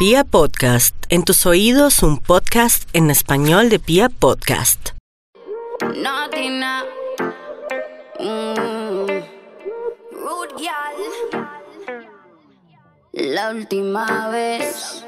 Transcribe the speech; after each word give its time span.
Pia 0.00 0.24
Podcast, 0.24 0.96
en 1.10 1.24
tus 1.24 1.44
oídos 1.44 2.02
un 2.02 2.16
podcast 2.16 2.88
en 2.94 3.10
español 3.10 3.68
de 3.68 3.78
Pia 3.78 4.08
Podcast. 4.08 4.92
Mm. 8.18 9.10
La 13.12 13.50
última 13.50 14.30
vez. 14.30 15.04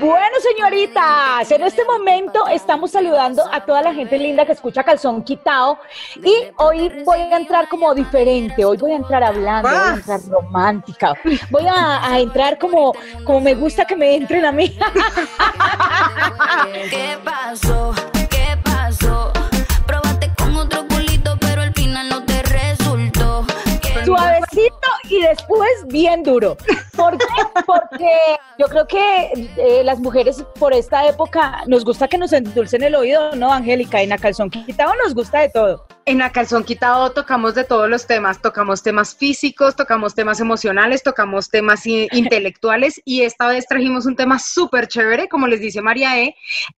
Bueno, 0.00 0.36
señoritas, 0.40 1.50
en 1.50 1.62
este 1.62 1.84
momento 1.84 2.46
estamos 2.48 2.90
saludando 2.90 3.42
a 3.52 3.64
toda 3.64 3.82
la 3.82 3.94
gente 3.94 4.18
linda 4.18 4.44
que 4.44 4.52
escucha 4.52 4.82
Calzón 4.82 5.22
Quitado 5.22 5.78
y 6.16 6.34
hoy 6.56 6.90
voy 7.04 7.20
a 7.20 7.36
entrar 7.36 7.68
como 7.68 7.94
diferente, 7.94 8.64
hoy 8.64 8.76
voy 8.76 8.92
a 8.92 8.96
entrar 8.96 9.22
hablando, 9.22 9.68
voy 9.68 9.78
a 9.78 9.94
entrar 9.94 10.20
romántica, 10.28 11.14
voy 11.50 11.66
a, 11.68 12.12
a 12.12 12.18
entrar 12.18 12.58
como, 12.58 12.92
como 13.24 13.40
me 13.40 13.54
gusta 13.54 13.84
que 13.84 13.94
me 13.94 14.16
entren 14.16 14.44
a 14.44 14.52
mí. 14.52 14.76
¿Qué 16.90 17.18
pasó? 17.22 17.94
¿Qué 18.30 18.58
pasó? 18.64 19.32
Probaste 19.86 20.30
con 20.36 20.56
otro 20.56 20.86
culito, 20.88 21.36
pero 21.40 21.62
al 21.62 21.72
final 21.72 22.08
no 22.08 22.24
te 22.24 22.42
resultó. 22.42 23.44
¿Qué 23.80 24.04
Suavecito 24.04 24.93
y 25.14 25.22
después 25.22 25.70
bien 25.86 26.22
duro. 26.22 26.56
¿Por 26.96 27.16
qué? 27.18 27.62
Porque 27.66 28.08
yo 28.58 28.66
creo 28.66 28.86
que 28.86 29.48
eh, 29.56 29.82
las 29.84 30.00
mujeres 30.00 30.44
por 30.58 30.72
esta 30.72 31.06
época 31.08 31.62
nos 31.66 31.84
gusta 31.84 32.08
que 32.08 32.18
nos 32.18 32.32
endulcen 32.32 32.82
el 32.82 32.94
oído, 32.94 33.34
¿no, 33.36 33.52
Angélica? 33.52 34.02
En 34.02 34.08
la 34.08 34.18
calzón 34.18 34.50
quitado 34.50 34.92
nos 35.02 35.14
gusta 35.14 35.40
de 35.40 35.50
todo. 35.50 35.86
En 36.06 36.18
la 36.18 36.30
calzón 36.30 36.64
quitado 36.64 37.12
tocamos 37.12 37.54
de 37.54 37.64
todos 37.64 37.88
los 37.88 38.06
temas, 38.06 38.42
tocamos 38.42 38.82
temas 38.82 39.14
físicos, 39.14 39.74
tocamos 39.74 40.14
temas 40.14 40.38
emocionales, 40.40 41.02
tocamos 41.02 41.48
temas 41.48 41.86
intelectuales 41.86 43.00
y 43.04 43.22
esta 43.22 43.48
vez 43.48 43.66
trajimos 43.66 44.04
un 44.04 44.16
tema 44.16 44.38
súper 44.38 44.86
chévere, 44.86 45.28
como 45.28 45.46
les 45.46 45.60
dice 45.60 45.80
María 45.80 46.20
E. 46.20 46.34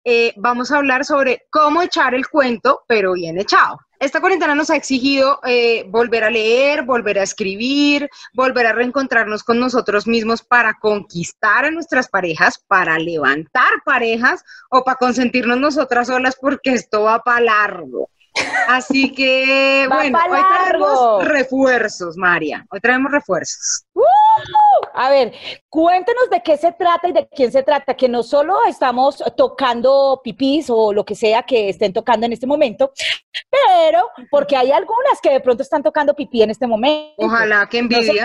Eh, 0.05 0.35
vamos 0.37 0.71
a 0.71 0.77
hablar 0.77 1.05
sobre 1.05 1.47
cómo 1.51 1.83
echar 1.83 2.15
el 2.15 2.29
cuento, 2.29 2.83
pero 2.87 3.15
bien 3.15 3.39
echado. 3.39 3.79
Esta 4.05 4.21
cuarentena 4.21 4.55
nos 4.55 4.69
ha 4.69 4.77
exigido 4.77 5.41
eh, 5.47 5.87
volver 5.89 6.25
a 6.25 6.31
leer, 6.31 6.83
volver 6.83 7.19
a 7.19 7.23
escribir, 7.23 8.11
volver 8.35 8.67
a 8.67 8.75
reencontrarnos 8.75 9.43
con 9.43 9.59
nosotros 9.59 10.07
mismos 10.07 10.43
para 10.43 10.75
conquistar 10.75 11.65
a 11.65 11.71
nuestras 11.71 12.11
parejas, 12.11 12.63
para 12.69 12.99
levantar 12.99 13.71
parejas 13.83 14.45
o 14.69 14.85
para 14.85 14.99
consentirnos 14.99 15.57
nosotras 15.57 16.09
solas 16.09 16.37
porque 16.39 16.75
esto 16.75 17.05
va 17.05 17.21
para 17.21 17.41
largo. 17.41 18.11
Así 18.69 19.13
que, 19.13 19.87
bueno, 19.89 20.19
hoy 20.19 20.41
traemos 20.41 21.25
refuerzos, 21.25 22.17
María. 22.17 22.65
Hoy 22.71 22.81
traemos 22.81 23.13
refuerzos. 23.13 23.85
A 24.97 25.11
ver, 25.11 25.33
cuéntenos 25.69 26.31
de 26.31 26.41
qué 26.43 26.57
se 26.57 26.73
trata 26.73 27.09
y 27.09 27.13
de 27.13 27.29
quién 27.29 27.51
se 27.51 27.63
trata, 27.63 27.95
que 27.95 28.09
no 28.09 28.23
solo 28.23 28.55
estamos 28.69 29.23
tocando 29.37 30.21
pipís 30.23 30.71
o 30.71 30.93
lo 30.93 31.05
que 31.05 31.17
sea 31.17 31.43
que 31.43 31.69
estén 31.69 31.93
tocando 31.93 32.27
en 32.27 32.33
este 32.33 32.47
momento, 32.47 32.93
pero 33.51 34.09
porque 34.31 34.57
hay 34.57 34.71
algunas 34.71 35.21
que 35.21 35.31
de 35.31 35.41
pronto 35.41 35.63
están 35.63 35.83
tocando 35.83 36.15
pipí 36.15 36.43
en 36.43 36.51
este 36.51 36.67
momento. 36.67 37.15
Ojalá 37.19 37.69
que 37.69 37.83
No 37.83 38.03
sé, 38.03 38.21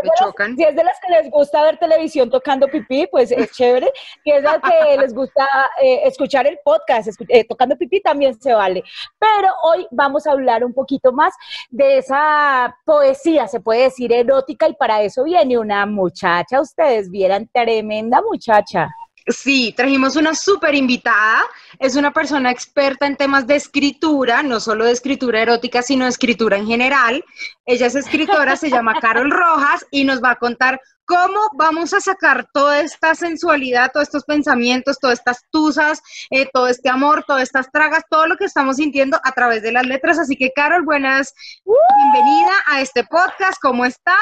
si 0.00 0.06
es 0.08 0.12
de 0.12 0.20
las- 0.20 0.20
chocan. 0.20 0.56
Si 0.56 0.62
es 0.64 0.76
de 0.76 0.84
las 0.84 1.00
que 1.00 1.08
les 1.12 1.30
gusta 1.30 1.62
ver 1.62 1.78
televisión 1.78 2.30
tocando 2.30 2.66
pipí, 2.68 3.06
pues 3.10 3.30
es 3.32 3.50
chévere. 3.52 3.90
Si 4.24 4.30
es 4.30 4.36
de 4.36 4.42
las 4.42 4.60
que 4.60 4.96
les 4.98 5.14
gusta 5.14 5.46
eh, 5.82 6.00
escuchar 6.04 6.46
el 6.46 6.58
podcast 6.64 7.08
escu- 7.08 7.26
eh, 7.28 7.44
tocando 7.44 7.76
pipí, 7.76 8.00
también 8.00 8.40
se 8.40 8.52
vale. 8.54 8.82
Pero 9.18 9.48
hoy 9.62 9.86
vamos 9.90 10.26
a 10.26 10.32
hablar 10.32 10.64
un 10.64 10.72
poquito 10.74 11.12
más 11.12 11.34
de 11.70 11.98
esa 11.98 12.76
poesía, 12.84 13.48
se 13.48 13.60
puede 13.60 13.82
decir 13.82 14.12
erótica, 14.12 14.68
y 14.68 14.74
para 14.74 15.02
eso 15.02 15.24
viene 15.24 15.58
una 15.58 15.86
muchacha. 15.86 16.60
Ustedes 16.60 17.10
vieran, 17.10 17.48
tremenda 17.52 18.20
muchacha. 18.22 18.88
Sí, 19.28 19.74
trajimos 19.76 20.14
una 20.14 20.36
súper 20.36 20.76
invitada. 20.76 21.42
Es 21.80 21.96
una 21.96 22.12
persona 22.12 22.52
experta 22.52 23.06
en 23.06 23.16
temas 23.16 23.46
de 23.46 23.56
escritura, 23.56 24.44
no 24.44 24.60
solo 24.60 24.84
de 24.84 24.92
escritura 24.92 25.42
erótica, 25.42 25.82
sino 25.82 26.04
de 26.04 26.10
escritura 26.10 26.56
en 26.56 26.66
general. 26.66 27.24
Ella 27.64 27.88
es 27.88 27.96
escritora, 27.96 28.54
se 28.54 28.70
llama 28.70 29.00
Carol 29.00 29.32
Rojas 29.32 29.84
y 29.90 30.04
nos 30.04 30.22
va 30.22 30.30
a 30.32 30.36
contar 30.36 30.80
cómo 31.04 31.40
vamos 31.54 31.92
a 31.92 32.00
sacar 32.00 32.46
toda 32.52 32.80
esta 32.80 33.16
sensualidad, 33.16 33.90
todos 33.92 34.06
estos 34.06 34.24
pensamientos, 34.24 34.98
todas 35.00 35.18
estas 35.18 35.42
tusas, 35.50 36.00
eh, 36.30 36.48
todo 36.52 36.68
este 36.68 36.88
amor, 36.88 37.24
todas 37.26 37.42
estas 37.42 37.70
tragas, 37.72 38.04
todo 38.08 38.28
lo 38.28 38.36
que 38.36 38.44
estamos 38.44 38.76
sintiendo 38.76 39.18
a 39.24 39.32
través 39.32 39.60
de 39.62 39.72
las 39.72 39.86
letras. 39.86 40.20
Así 40.20 40.36
que, 40.36 40.52
Carol, 40.54 40.84
buenas, 40.84 41.34
bienvenida 41.64 42.52
a 42.66 42.80
este 42.80 43.02
podcast. 43.02 43.58
¿Cómo 43.60 43.84
estás? 43.86 44.14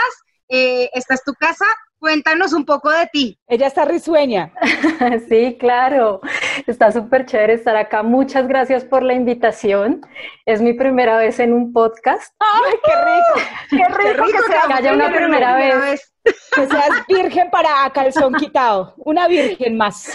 Eh, 0.48 0.88
esta 0.94 1.14
es 1.14 1.22
tu 1.24 1.34
casa. 1.34 1.66
Cuéntanos 2.04 2.52
un 2.52 2.66
poco 2.66 2.90
de 2.90 3.06
ti. 3.06 3.38
Ella 3.48 3.66
está 3.66 3.86
risueña. 3.86 4.52
Sí, 5.26 5.56
claro. 5.58 6.20
Está 6.66 6.92
súper 6.92 7.24
chévere 7.24 7.54
estar 7.54 7.74
acá. 7.76 8.02
Muchas 8.02 8.46
gracias 8.46 8.84
por 8.84 9.02
la 9.02 9.14
invitación. 9.14 10.02
Es 10.44 10.60
mi 10.60 10.74
primera 10.74 11.16
vez 11.16 11.40
en 11.40 11.54
un 11.54 11.72
podcast. 11.72 12.34
¡Ay, 12.38 12.74
qué 12.84 12.92
rico! 12.94 13.48
¡Qué 13.70 14.12
rico, 14.12 14.26
que, 14.26 14.52
sea, 14.52 14.62
que 14.66 14.72
haya 14.74 14.92
una 14.92 15.10
primera 15.14 15.56
vez. 15.56 16.12
que 16.22 16.66
seas 16.66 17.06
virgen 17.08 17.48
para 17.50 17.90
calzón 17.94 18.34
quitado! 18.34 18.92
Una 18.98 19.26
virgen 19.26 19.78
más. 19.78 20.12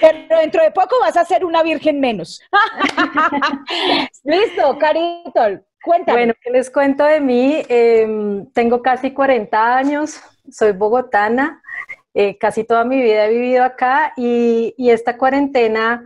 Pero 0.00 0.38
dentro 0.38 0.62
de 0.62 0.70
poco 0.70 0.96
vas 1.00 1.18
a 1.18 1.24
ser 1.26 1.44
una 1.44 1.62
virgen 1.62 2.00
menos. 2.00 2.40
Listo, 4.24 4.78
Carito, 4.78 5.62
cuéntame. 5.82 6.18
Bueno, 6.18 6.34
¿qué 6.40 6.50
les 6.50 6.70
cuento 6.70 7.04
de 7.04 7.20
mí? 7.20 7.62
Em, 7.68 8.50
tengo 8.52 8.80
casi 8.80 9.10
40 9.12 9.76
años, 9.76 10.18
soy 10.52 10.72
bogotana, 10.72 11.62
eh, 12.14 12.36
casi 12.38 12.64
toda 12.64 12.84
mi 12.84 13.00
vida 13.00 13.26
he 13.26 13.30
vivido 13.30 13.64
acá 13.64 14.12
y, 14.16 14.74
y 14.76 14.90
esta 14.90 15.16
cuarentena, 15.16 16.04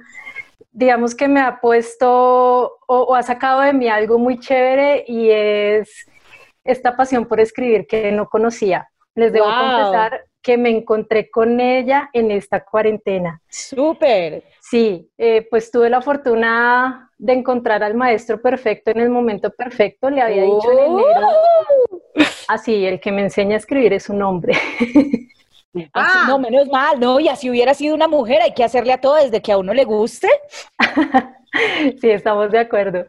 digamos 0.73 1.15
que 1.15 1.29
me 1.29 1.41
ha 1.41 1.61
puesto 1.61 2.09
o, 2.87 2.99
o 3.03 3.15
ha 3.15 3.23
sacado 3.23 3.61
de 3.61 3.73
mí 3.73 3.89
algo 3.89 4.19
muy 4.19 4.39
chévere 4.39 5.05
y 5.07 5.31
es 5.31 6.07
esta 6.65 6.97
pasión 6.97 7.27
por 7.27 7.41
escribir 7.41 7.87
que 7.87 8.11
no 8.13 8.29
conocía. 8.29 8.89
Les 9.15 9.33
debo 9.33 9.47
Wow. 9.47 9.55
confesar 9.59 10.25
que 10.43 10.59
me 10.59 10.69
encontré 10.71 11.31
con 11.31 11.59
ella 11.61 12.11
en 12.13 12.31
esta 12.31 12.63
cuarentena. 12.65 13.41
Súper. 13.49 14.43
Sí, 14.61 15.11
eh, 15.17 15.47
pues 15.49 15.71
tuve 15.71 15.89
la 15.89 16.03
fortuna 16.03 17.11
de 17.17 17.33
encontrar 17.33 17.83
al 17.83 17.95
maestro 17.95 18.43
perfecto 18.43 18.91
en 18.91 19.01
el 19.01 19.09
momento 19.09 19.51
perfecto. 19.51 20.11
Le 20.11 20.21
había 20.21 20.43
dicho 20.43 20.71
en 20.73 20.79
enero, 20.81 21.29
así, 22.49 22.85
el 22.87 23.01
que 23.01 23.13
me 23.13 23.23
enseña 23.23 23.55
a 23.55 23.59
escribir 23.59 23.93
es 23.93 24.09
un 24.09 24.23
hombre. 24.23 24.55
Ah. 25.93 26.27
No, 26.29 26.39
menos 26.39 26.69
mal, 26.69 27.01
no, 27.01 27.19
y 27.19 27.29
así 27.29 27.51
hubiera 27.51 27.75
sido 27.75 27.97
una 27.97 28.07
mujer, 28.07 28.41
hay 28.41 28.55
que 28.55 28.63
hacerle 28.63 28.93
a 28.93 29.01
todo 29.01 29.17
desde 29.17 29.43
que 29.43 29.51
a 29.51 29.59
uno 29.59 29.75
le 29.75 29.85
guste. 29.85 30.29
Sí, 32.01 32.11
estamos 32.11 32.51
de 32.51 32.59
acuerdo. 32.59 33.07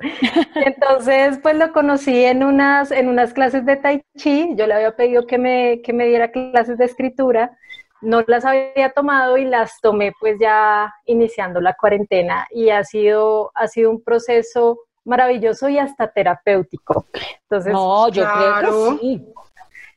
Entonces, 0.54 1.40
pues 1.42 1.56
lo 1.56 1.72
conocí 1.74 2.26
en 2.26 2.44
unas, 2.44 2.92
en 2.92 3.10
unas 3.10 3.34
clases 3.34 3.66
de 3.66 3.76
Tai 3.76 4.04
Chi. 4.18 4.50
Yo 4.56 4.68
le 4.68 4.76
había 4.76 4.96
pedido 4.96 5.26
que 5.26 5.40
me, 5.40 5.82
que 5.82 5.94
me 5.94 6.06
diera 6.06 6.32
clases 6.32 6.78
de 6.78 6.86
escritura. 6.86 7.58
No 8.02 8.24
las 8.28 8.46
había 8.46 8.92
tomado 8.92 9.38
y 9.38 9.46
las 9.46 9.82
tomé 9.82 10.14
pues 10.20 10.38
ya 10.40 10.94
iniciando 11.06 11.60
la 11.60 11.74
cuarentena 11.74 12.46
y 12.52 12.70
ha 12.70 12.84
sido, 12.84 13.52
ha 13.56 13.68
sido 13.68 13.90
un 13.90 14.04
proceso 14.04 14.80
maravilloso 15.06 15.70
y 15.70 15.78
hasta 15.78 16.08
terapéutico. 16.12 17.06
Entonces, 17.44 17.72
No, 17.74 18.10
yo 18.10 18.24
creo 18.24 18.34
claro. 18.60 18.92
que 18.92 18.98
sí. 19.00 19.26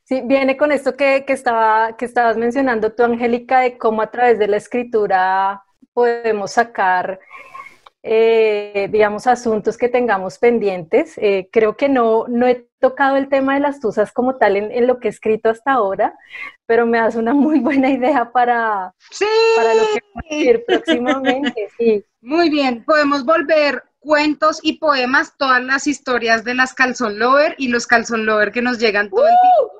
Sí, 0.04 0.22
viene 0.24 0.56
con 0.56 0.72
esto 0.72 0.96
que, 0.96 1.24
que, 1.26 1.34
estaba, 1.34 1.94
que 1.98 2.06
estabas 2.06 2.38
mencionando 2.38 2.92
tú, 2.92 3.02
Angélica, 3.02 3.60
de 3.60 3.76
cómo 3.76 4.00
a 4.00 4.10
través 4.10 4.38
de 4.38 4.48
la 4.48 4.56
escritura 4.56 5.62
podemos 5.92 6.52
sacar, 6.52 7.20
eh, 8.02 8.88
digamos, 8.90 9.26
asuntos 9.26 9.76
que 9.76 9.90
tengamos 9.90 10.38
pendientes. 10.38 11.12
Eh, 11.18 11.50
creo 11.52 11.76
que 11.76 11.90
no, 11.90 12.24
no 12.26 12.46
he 12.46 12.66
tocado 12.80 13.16
el 13.16 13.28
tema 13.28 13.52
de 13.54 13.60
las 13.60 13.80
tusas 13.80 14.10
como 14.10 14.36
tal 14.36 14.56
en, 14.56 14.72
en, 14.72 14.86
lo 14.86 14.98
que 14.98 15.08
he 15.08 15.10
escrito 15.10 15.50
hasta 15.50 15.72
ahora, 15.72 16.16
pero 16.64 16.86
me 16.86 16.96
das 16.98 17.14
una 17.14 17.34
muy 17.34 17.60
buena 17.60 17.90
idea 17.90 18.30
para, 18.32 18.94
Sí. 19.10 19.26
para 19.56 19.74
lo 19.74 19.82
que 19.92 20.00
voy 20.14 20.22
a 20.22 20.26
escribir 20.30 20.64
próximamente. 20.66 21.68
Sí. 21.76 22.02
Muy 22.22 22.48
bien, 22.48 22.82
podemos 22.84 23.26
volver 23.26 23.82
cuentos 23.98 24.60
y 24.62 24.78
poemas, 24.78 25.34
todas 25.36 25.62
las 25.62 25.86
historias 25.86 26.44
de 26.44 26.54
las 26.54 26.74
calzón 26.74 27.18
lover 27.18 27.54
y 27.58 27.68
los 27.68 27.86
calzón 27.86 28.26
lover 28.26 28.52
que 28.52 28.62
nos 28.62 28.78
llegan 28.78 29.10
todo 29.10 29.26
el 29.26 29.34
tiempo. 29.40 29.78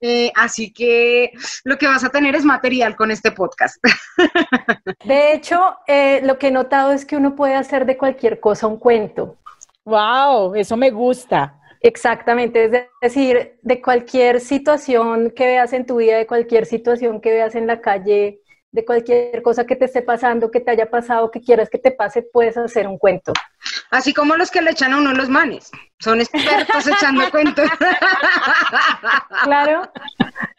Eh, 0.00 0.30
así 0.36 0.72
que 0.72 1.32
lo 1.64 1.78
que 1.78 1.86
vas 1.86 2.04
a 2.04 2.10
tener 2.10 2.34
es 2.34 2.44
material 2.44 2.96
con 2.96 3.10
este 3.10 3.32
podcast. 3.32 3.82
De 5.04 5.32
hecho, 5.32 5.76
eh, 5.86 6.20
lo 6.22 6.38
que 6.38 6.48
he 6.48 6.50
notado 6.50 6.92
es 6.92 7.04
que 7.04 7.16
uno 7.16 7.34
puede 7.34 7.54
hacer 7.54 7.86
de 7.86 7.96
cualquier 7.96 8.38
cosa 8.38 8.66
un 8.66 8.78
cuento. 8.78 9.36
Wow, 9.84 10.54
eso 10.54 10.76
me 10.76 10.90
gusta. 10.90 11.54
Exactamente, 11.80 12.64
es 12.64 12.72
decir, 13.00 13.58
de 13.62 13.80
cualquier 13.80 14.40
situación 14.40 15.30
que 15.30 15.46
veas 15.46 15.72
en 15.72 15.86
tu 15.86 15.96
vida, 15.96 16.16
de 16.16 16.26
cualquier 16.26 16.66
situación 16.66 17.20
que 17.20 17.30
veas 17.32 17.54
en 17.54 17.66
la 17.66 17.80
calle, 17.80 18.40
de 18.76 18.84
cualquier 18.84 19.42
cosa 19.42 19.64
que 19.66 19.74
te 19.74 19.86
esté 19.86 20.02
pasando, 20.02 20.50
que 20.50 20.60
te 20.60 20.70
haya 20.70 20.90
pasado, 20.90 21.30
que 21.30 21.40
quieras 21.40 21.70
que 21.70 21.78
te 21.78 21.90
pase, 21.92 22.20
puedes 22.22 22.58
hacer 22.58 22.86
un 22.86 22.98
cuento. 22.98 23.32
Así 23.90 24.12
como 24.12 24.36
los 24.36 24.50
que 24.50 24.60
le 24.60 24.72
echan 24.72 24.92
a 24.92 24.98
uno 24.98 25.12
los 25.14 25.30
manes. 25.30 25.70
Son 25.98 26.20
expertos 26.20 26.86
echando 26.86 27.30
cuentos. 27.30 27.70
Claro. 29.44 29.90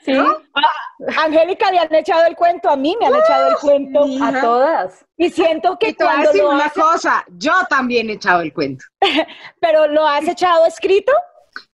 Sí, 0.04 0.14
Ah, 0.18 1.24
Angélica 1.26 1.72
le 1.72 1.80
han 1.80 1.94
echado 1.94 2.26
el 2.26 2.36
cuento, 2.36 2.70
a 2.72 2.76
mí 2.76 2.98
me 3.00 3.06
han 3.06 3.16
echado 3.16 3.50
el 3.50 3.56
cuento. 3.58 4.06
a 4.24 4.42
todas. 4.42 5.06
Y 5.16 5.30
siento 5.30 5.78
que 5.78 5.90
Y 5.90 5.94
te 5.94 6.04
voy 6.04 6.12
a 6.12 6.16
cuando 6.16 6.32
decir 6.32 6.44
lo 6.44 6.50
una 6.56 6.70
cosa, 6.72 7.24
yo 7.28 7.54
también 7.70 8.10
he 8.10 8.14
echado 8.14 8.42
el 8.42 8.52
cuento. 8.52 8.84
pero 9.62 9.88
lo 9.88 10.08
has 10.08 10.28
echado 10.28 10.66
escrito. 10.66 11.12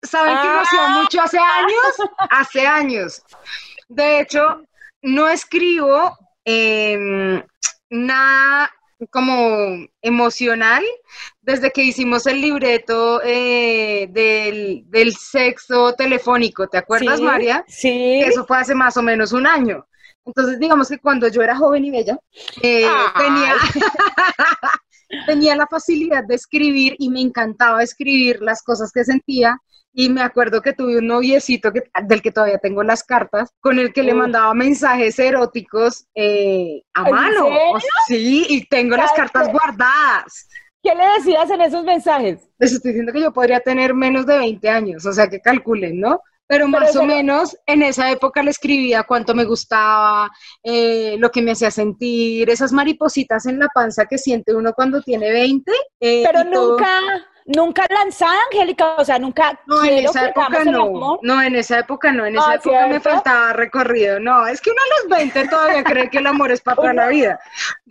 ¿Saben 0.02 0.36
que 0.38 0.44
lo 0.44 0.58
Ah. 0.58 0.62
hacía 0.62 0.88
mucho 0.88 1.22
hace 1.22 1.38
años? 1.38 2.10
Hace 2.30 2.66
años. 2.66 3.22
De 3.88 4.20
hecho, 4.20 4.62
no 5.02 5.28
escribo 5.28 6.16
em, 6.44 7.42
nada 7.90 8.70
como 9.10 9.86
emocional 10.00 10.84
desde 11.40 11.70
que 11.70 11.82
hicimos 11.82 12.26
el 12.26 12.40
libreto 12.40 13.20
eh, 13.24 14.08
del, 14.10 14.84
del 14.86 15.14
sexo 15.16 15.94
telefónico. 15.94 16.68
¿Te 16.68 16.78
acuerdas, 16.78 17.18
Sí, 17.18 17.24
María? 17.24 17.64
Sí. 17.66 18.20
Eso 18.20 18.46
fue 18.46 18.58
hace 18.58 18.74
más 18.74 18.96
o 18.96 19.02
menos 19.02 19.32
un 19.32 19.46
año. 19.46 19.86
Entonces, 20.24 20.58
digamos 20.60 20.88
que 20.88 20.98
cuando 20.98 21.26
yo 21.28 21.42
era 21.42 21.56
joven 21.56 21.84
y 21.84 21.90
bella, 21.90 22.18
eh, 22.62 22.86
tenía, 23.18 23.54
tenía 25.26 25.56
la 25.56 25.66
facilidad 25.66 26.22
de 26.24 26.36
escribir 26.36 26.94
y 26.98 27.10
me 27.10 27.20
encantaba 27.20 27.82
escribir 27.82 28.40
las 28.40 28.62
cosas 28.62 28.92
que 28.92 29.04
sentía. 29.04 29.58
Y 29.94 30.08
me 30.08 30.22
acuerdo 30.22 30.62
que 30.62 30.72
tuve 30.72 30.98
un 30.98 31.06
noviecito 31.06 31.70
que, 31.72 31.82
del 32.04 32.22
que 32.22 32.32
todavía 32.32 32.58
tengo 32.58 32.82
las 32.82 33.02
cartas, 33.04 33.50
con 33.60 33.78
el 33.78 33.92
que 33.92 34.02
le 34.02 34.14
mandaba 34.14 34.54
mensajes 34.54 35.18
eróticos 35.18 36.06
eh, 36.14 36.82
a 36.94 37.08
¿En 37.08 37.14
mano. 37.14 37.44
serio? 37.46 37.78
Sí, 38.06 38.46
y 38.48 38.66
tengo 38.66 38.96
las 38.96 39.12
cartas 39.12 39.48
guardadas. 39.52 40.48
¿Qué 40.82 40.94
le 40.94 41.04
decías 41.18 41.50
en 41.50 41.60
esos 41.60 41.84
mensajes? 41.84 42.48
Les 42.58 42.72
estoy 42.72 42.92
diciendo 42.92 43.12
que 43.12 43.20
yo 43.20 43.32
podría 43.32 43.60
tener 43.60 43.94
menos 43.94 44.26
de 44.26 44.38
20 44.38 44.68
años, 44.68 45.04
o 45.06 45.12
sea 45.12 45.28
que 45.28 45.40
calculen, 45.40 46.00
¿no? 46.00 46.20
Pero 46.48 46.68
más 46.68 46.94
o 46.96 47.00
no- 47.02 47.06
menos 47.06 47.56
en 47.66 47.82
esa 47.82 48.10
época 48.10 48.42
le 48.42 48.50
escribía 48.50 49.04
cuánto 49.04 49.34
me 49.34 49.44
gustaba, 49.44 50.30
eh, 50.62 51.16
lo 51.18 51.30
que 51.30 51.40
me 51.40 51.52
hacía 51.52 51.70
sentir, 51.70 52.50
esas 52.50 52.72
maripositas 52.72 53.46
en 53.46 53.58
la 53.58 53.68
panza 53.68 54.06
que 54.06 54.18
siente 54.18 54.54
uno 54.54 54.72
cuando 54.74 55.00
tiene 55.02 55.30
20. 55.30 55.72
eh, 56.00 56.22
Pero 56.26 56.50
todo. 56.50 56.76
Nunca, 57.46 57.84
lanzada, 57.90 58.36
Angélica, 58.50 58.94
o 58.96 59.04
sea, 59.04 59.18
nunca 59.18 59.58
No, 59.66 59.84
en 59.84 60.04
esa 60.04 60.28
época 60.28 60.64
no. 60.64 61.18
No, 61.22 61.42
en 61.42 61.56
esa 61.56 61.78
época 61.80 62.12
no. 62.12 62.26
En 62.26 62.36
esa 62.36 62.50
Ah, 62.50 62.54
época 62.56 62.86
me 62.86 63.00
faltaba 63.00 63.52
recorrido. 63.52 64.18
No, 64.20 64.46
es 64.46 64.60
que 64.60 64.70
uno 64.70 64.80
a 64.80 65.00
los 65.08 65.18
20 65.18 65.48
todavía 65.48 65.84
cree 65.84 66.10
que 66.10 66.18
el 66.18 66.26
amor 66.26 66.50
es 66.52 66.60
para 66.60 66.76
toda 66.76 66.92
la 66.92 67.08
vida. 67.08 67.38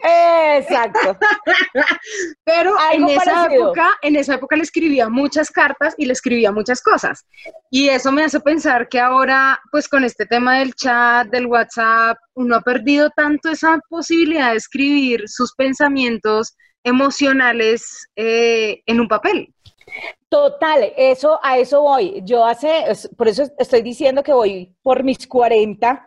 Exacto. 0.04 1.18
Pero 2.44 2.76
en 2.94 3.08
esa 3.10 3.34
parecido. 3.34 3.66
época, 3.66 3.88
en 4.02 4.16
esa 4.16 4.36
época 4.36 4.56
le 4.56 4.64
escribía 4.64 5.10
muchas 5.10 5.50
cartas 5.52 5.94
y 5.98 6.06
le 6.06 6.14
escribía 6.14 6.52
muchas 6.52 6.82
cosas. 6.82 7.26
Y 7.70 7.90
eso 7.90 8.12
me 8.12 8.24
hace 8.24 8.40
pensar 8.40 8.88
que 8.90 9.00
ahora, 9.00 9.60
pues 9.72 9.88
con 9.88 10.04
este 10.04 10.26
tema 10.26 10.60
del 10.60 10.74
chat, 10.74 11.28
del 11.28 11.46
WhatsApp, 11.48 12.18
uno 12.36 12.56
ha 12.58 12.62
perdido 12.62 13.10
tanto 13.16 13.50
esa 13.50 13.80
posibilidad 13.90 14.52
de 14.52 14.58
escribir 14.58 15.24
sus 15.28 15.54
pensamientos 15.56 16.56
emocionales 16.84 18.08
eh, 18.16 18.82
en 18.86 19.00
un 19.00 19.08
papel. 19.08 19.54
Total, 20.30 20.94
eso, 20.96 21.40
a 21.44 21.58
eso 21.58 21.82
voy. 21.82 22.22
Yo 22.24 22.46
hace, 22.46 22.86
por 23.18 23.28
eso 23.28 23.44
estoy 23.58 23.82
diciendo 23.82 24.24
que 24.24 24.32
voy 24.32 24.74
por 24.82 25.04
mis 25.04 25.28
40. 25.28 26.06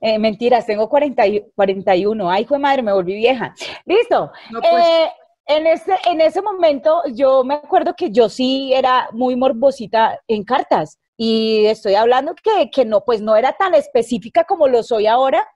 Eh, 0.00 0.18
mentiras, 0.18 0.64
tengo 0.66 0.88
40 0.88 1.26
y- 1.26 1.44
41. 1.56 2.30
Ay, 2.30 2.44
fue 2.44 2.58
madre, 2.58 2.82
me 2.82 2.92
volví 2.92 3.14
vieja. 3.14 3.54
Listo. 3.84 4.30
No, 4.50 4.60
pues, 4.60 4.72
Eh, 4.72 5.08
en, 5.48 5.66
ese, 5.66 5.96
en 6.06 6.20
ese 6.20 6.42
momento 6.42 7.02
yo 7.12 7.42
me 7.42 7.54
acuerdo 7.54 7.94
que 7.96 8.10
yo 8.10 8.28
sí 8.28 8.72
era 8.72 9.08
muy 9.12 9.34
morbosita 9.34 10.20
en 10.28 10.44
cartas. 10.44 10.98
Y 11.16 11.64
estoy 11.66 11.94
hablando 11.94 12.34
que, 12.34 12.70
que 12.70 12.84
no, 12.84 13.02
pues 13.04 13.20
no 13.22 13.36
era 13.36 13.52
tan 13.54 13.74
específica 13.74 14.44
como 14.44 14.68
lo 14.68 14.82
soy 14.82 15.06
ahora, 15.06 15.48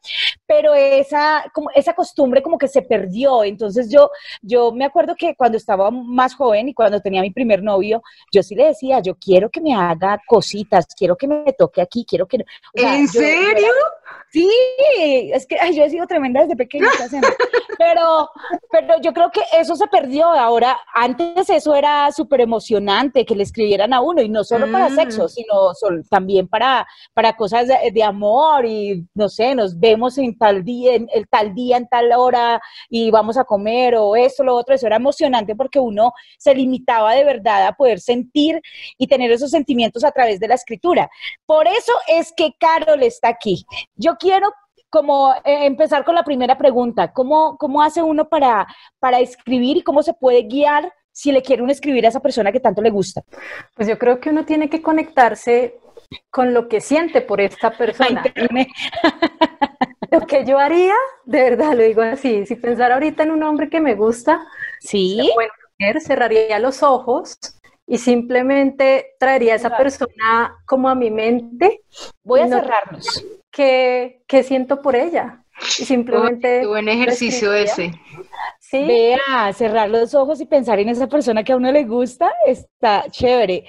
pero 0.46 0.74
esa, 0.74 1.44
como, 1.52 1.70
esa 1.74 1.94
costumbre 1.94 2.42
como 2.42 2.56
que 2.58 2.68
se 2.68 2.82
perdió. 2.82 3.44
Entonces 3.44 3.90
yo, 3.90 4.10
yo 4.42 4.72
me 4.72 4.84
acuerdo 4.86 5.14
que 5.16 5.34
cuando 5.36 5.58
estaba 5.58 5.90
más 5.90 6.34
joven 6.34 6.68
y 6.70 6.74
cuando 6.74 7.00
tenía 7.00 7.20
mi 7.22 7.30
primer 7.30 7.62
novio, 7.62 8.02
yo 8.32 8.42
sí 8.42 8.54
le 8.54 8.66
decía, 8.66 9.00
yo 9.00 9.14
quiero 9.16 9.50
que 9.50 9.60
me 9.60 9.74
haga 9.74 10.18
cositas, 10.26 10.86
quiero 10.96 11.16
que 11.16 11.26
me 11.28 11.52
toque 11.52 11.82
aquí, 11.82 12.04
quiero 12.08 12.26
que... 12.26 12.38
o 12.38 12.40
sea, 12.80 12.96
¿En 12.96 13.06
yo- 13.06 13.20
yo 13.20 13.26
era- 13.26 13.50
serio? 13.50 13.72
Sí, 14.32 14.48
es 15.32 15.44
que 15.46 15.56
ay, 15.60 15.74
yo 15.76 15.82
he 15.84 15.90
sido 15.90 16.06
tremenda 16.06 16.40
desde 16.42 16.54
pequeñita, 16.56 17.08
pero, 17.78 18.28
pero 18.70 19.00
yo 19.00 19.12
creo 19.12 19.30
que 19.30 19.40
eso 19.58 19.74
se 19.74 19.86
perdió 19.88 20.26
ahora. 20.26 20.78
Antes 20.94 21.50
eso 21.50 21.74
era 21.74 22.10
súper 22.12 22.40
emocionante 22.40 23.24
que 23.24 23.34
le 23.34 23.42
escribieran 23.42 23.92
a 23.92 24.00
uno 24.00 24.22
y 24.22 24.28
no 24.28 24.44
solo 24.44 24.70
para 24.70 24.88
Mm. 24.88 24.94
sexo, 24.94 25.28
sino 25.28 25.49
sol- 25.74 26.04
también 26.08 26.48
para, 26.48 26.86
para 27.14 27.36
cosas 27.36 27.68
de, 27.68 27.90
de 27.92 28.02
amor 28.02 28.66
y 28.66 29.06
no 29.14 29.28
sé, 29.28 29.54
nos 29.54 29.78
vemos 29.78 30.18
en 30.18 30.36
tal 30.36 30.64
día, 30.64 30.94
en 30.94 31.08
tal 31.30 31.54
día, 31.54 31.76
en 31.76 31.88
tal 31.88 32.12
hora 32.12 32.60
y 32.88 33.10
vamos 33.10 33.36
a 33.36 33.44
comer 33.44 33.94
o 33.96 34.16
esto, 34.16 34.44
lo 34.44 34.56
otro. 34.56 34.74
Eso 34.74 34.86
era 34.86 34.96
emocionante 34.96 35.54
porque 35.56 35.78
uno 35.78 36.12
se 36.38 36.54
limitaba 36.54 37.14
de 37.14 37.24
verdad 37.24 37.66
a 37.66 37.72
poder 37.72 38.00
sentir 38.00 38.60
y 38.98 39.06
tener 39.06 39.30
esos 39.30 39.50
sentimientos 39.50 40.04
a 40.04 40.12
través 40.12 40.40
de 40.40 40.48
la 40.48 40.54
escritura. 40.54 41.10
Por 41.46 41.66
eso 41.66 41.92
es 42.08 42.32
que 42.36 42.52
Carol 42.58 43.02
está 43.02 43.28
aquí. 43.28 43.64
Yo 43.94 44.16
quiero 44.16 44.52
como 44.90 45.32
eh, 45.44 45.66
empezar 45.66 46.04
con 46.04 46.14
la 46.16 46.24
primera 46.24 46.58
pregunta. 46.58 47.12
¿Cómo, 47.12 47.56
cómo 47.58 47.80
hace 47.82 48.02
uno 48.02 48.28
para, 48.28 48.66
para 48.98 49.20
escribir 49.20 49.76
y 49.76 49.82
cómo 49.82 50.02
se 50.02 50.14
puede 50.14 50.42
guiar 50.42 50.92
si 51.20 51.32
le 51.32 51.42
quiere 51.42 51.62
uno 51.62 51.70
escribir 51.72 52.06
a 52.06 52.08
esa 52.08 52.20
persona 52.20 52.50
que 52.52 52.60
tanto 52.60 52.80
le 52.80 52.90
gusta? 52.90 53.22
Pues 53.74 53.86
yo 53.88 53.98
creo 53.98 54.20
que 54.20 54.30
uno 54.30 54.44
tiene 54.46 54.70
que 54.70 54.80
conectarse 54.80 55.78
con 56.30 56.54
lo 56.54 56.66
que 56.68 56.80
siente 56.80 57.20
por 57.20 57.40
esta 57.40 57.70
persona. 57.76 58.22
Internet. 58.26 58.68
Lo 60.10 60.26
que 60.26 60.44
yo 60.44 60.58
haría, 60.58 60.94
de 61.24 61.40
verdad 61.42 61.72
lo 61.74 61.84
digo 61.84 62.02
así, 62.02 62.44
si 62.44 62.56
pensara 62.56 62.94
ahorita 62.94 63.22
en 63.22 63.30
un 63.30 63.44
hombre 63.44 63.68
que 63.68 63.80
me 63.80 63.94
gusta, 63.94 64.44
Sí. 64.80 65.30
bueno, 65.36 65.52
mujer, 65.78 66.00
cerraría 66.00 66.58
los 66.58 66.82
ojos 66.82 67.38
y 67.86 67.98
simplemente 67.98 69.14
traería 69.20 69.52
a 69.52 69.56
esa 69.56 69.76
persona 69.76 70.56
como 70.66 70.88
a 70.88 70.96
mi 70.96 71.10
mente, 71.12 71.82
Voy 72.24 72.40
a 72.40 72.46
No- 72.46 72.56
cerrarnos. 72.60 73.24
que, 73.52 74.24
que 74.26 74.42
siento 74.42 74.82
por 74.82 74.96
ella. 74.96 75.44
Y 75.78 75.84
simplemente... 75.84 76.60
Qué 76.62 76.66
buen 76.66 76.88
ejercicio 76.88 77.52
ese. 77.52 77.92
Sí, 78.70 78.84
Vea, 78.84 79.52
cerrar 79.52 79.90
los 79.90 80.14
ojos 80.14 80.40
y 80.40 80.46
pensar 80.46 80.78
en 80.78 80.88
esa 80.88 81.08
persona 81.08 81.42
que 81.42 81.50
a 81.50 81.56
uno 81.56 81.72
le 81.72 81.82
gusta, 81.82 82.30
está 82.46 83.04
chévere. 83.10 83.64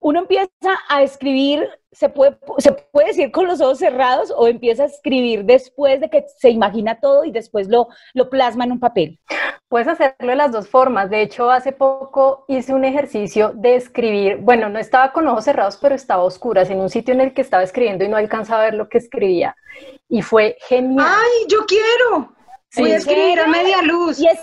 Uno 0.00 0.20
empieza 0.20 0.48
a 0.88 1.02
escribir, 1.02 1.68
se 1.92 2.08
puede, 2.08 2.38
se 2.56 2.72
puede 2.72 3.08
decir 3.08 3.30
con 3.32 3.46
los 3.46 3.60
ojos 3.60 3.78
cerrados 3.80 4.32
o 4.34 4.48
empieza 4.48 4.84
a 4.84 4.86
escribir 4.86 5.44
después 5.44 6.00
de 6.00 6.08
que 6.08 6.24
se 6.38 6.48
imagina 6.48 7.00
todo 7.00 7.26
y 7.26 7.32
después 7.32 7.68
lo, 7.68 7.88
lo 8.14 8.30
plasma 8.30 8.64
en 8.64 8.72
un 8.72 8.80
papel. 8.80 9.20
Puedes 9.68 9.88
hacerlo 9.88 10.28
de 10.30 10.36
las 10.36 10.52
dos 10.52 10.68
formas. 10.68 11.10
De 11.10 11.20
hecho, 11.20 11.50
hace 11.50 11.72
poco 11.72 12.46
hice 12.48 12.72
un 12.72 12.86
ejercicio 12.86 13.52
de 13.54 13.74
escribir. 13.74 14.38
Bueno, 14.38 14.70
no 14.70 14.78
estaba 14.78 15.12
con 15.12 15.28
ojos 15.28 15.44
cerrados, 15.44 15.76
pero 15.76 15.94
estaba 15.94 16.22
a 16.22 16.26
oscuras 16.26 16.70
en 16.70 16.80
un 16.80 16.88
sitio 16.88 17.12
en 17.12 17.20
el 17.20 17.34
que 17.34 17.42
estaba 17.42 17.62
escribiendo 17.62 18.06
y 18.06 18.08
no 18.08 18.16
alcanzaba 18.16 18.62
a 18.62 18.64
ver 18.66 18.74
lo 18.74 18.88
que 18.88 18.96
escribía. 18.96 19.54
Y 20.08 20.22
fue 20.22 20.56
genial. 20.66 21.06
¡Ay, 21.06 21.46
yo 21.50 21.58
quiero! 21.66 22.35
Voy 22.76 22.90
¿En 22.90 22.94
a 22.94 22.98
escribir 22.98 23.40
a 23.40 23.46
media 23.46 23.82
luz. 23.82 24.18
Y 24.18 24.26
es, 24.26 24.38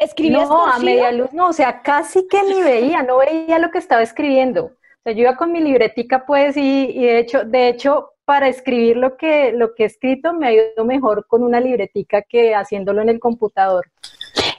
escribías 0.00 0.48
No, 0.48 0.66
a 0.66 0.78
media 0.78 1.12
luz, 1.12 1.32
no, 1.32 1.48
o 1.48 1.52
sea, 1.52 1.82
casi 1.82 2.26
que 2.28 2.42
ni 2.42 2.62
veía, 2.62 3.02
no 3.02 3.18
veía 3.18 3.58
lo 3.58 3.70
que 3.70 3.78
estaba 3.78 4.02
escribiendo. 4.02 4.64
O 4.64 5.02
sea, 5.02 5.12
yo 5.12 5.22
iba 5.22 5.36
con 5.36 5.52
mi 5.52 5.60
libretica, 5.60 6.24
pues, 6.24 6.56
y, 6.56 6.90
y 6.90 7.04
de 7.04 7.18
hecho, 7.18 7.44
de 7.44 7.68
hecho, 7.68 8.14
para 8.24 8.48
escribir 8.48 8.96
lo 8.96 9.16
que, 9.16 9.52
lo 9.52 9.74
que 9.74 9.82
he 9.82 9.86
escrito 9.86 10.32
me 10.32 10.48
ha 10.48 10.52
ido 10.52 10.84
mejor 10.84 11.26
con 11.26 11.42
una 11.42 11.60
libretica 11.60 12.22
que 12.22 12.54
haciéndolo 12.54 13.02
en 13.02 13.10
el 13.10 13.20
computador. 13.20 13.90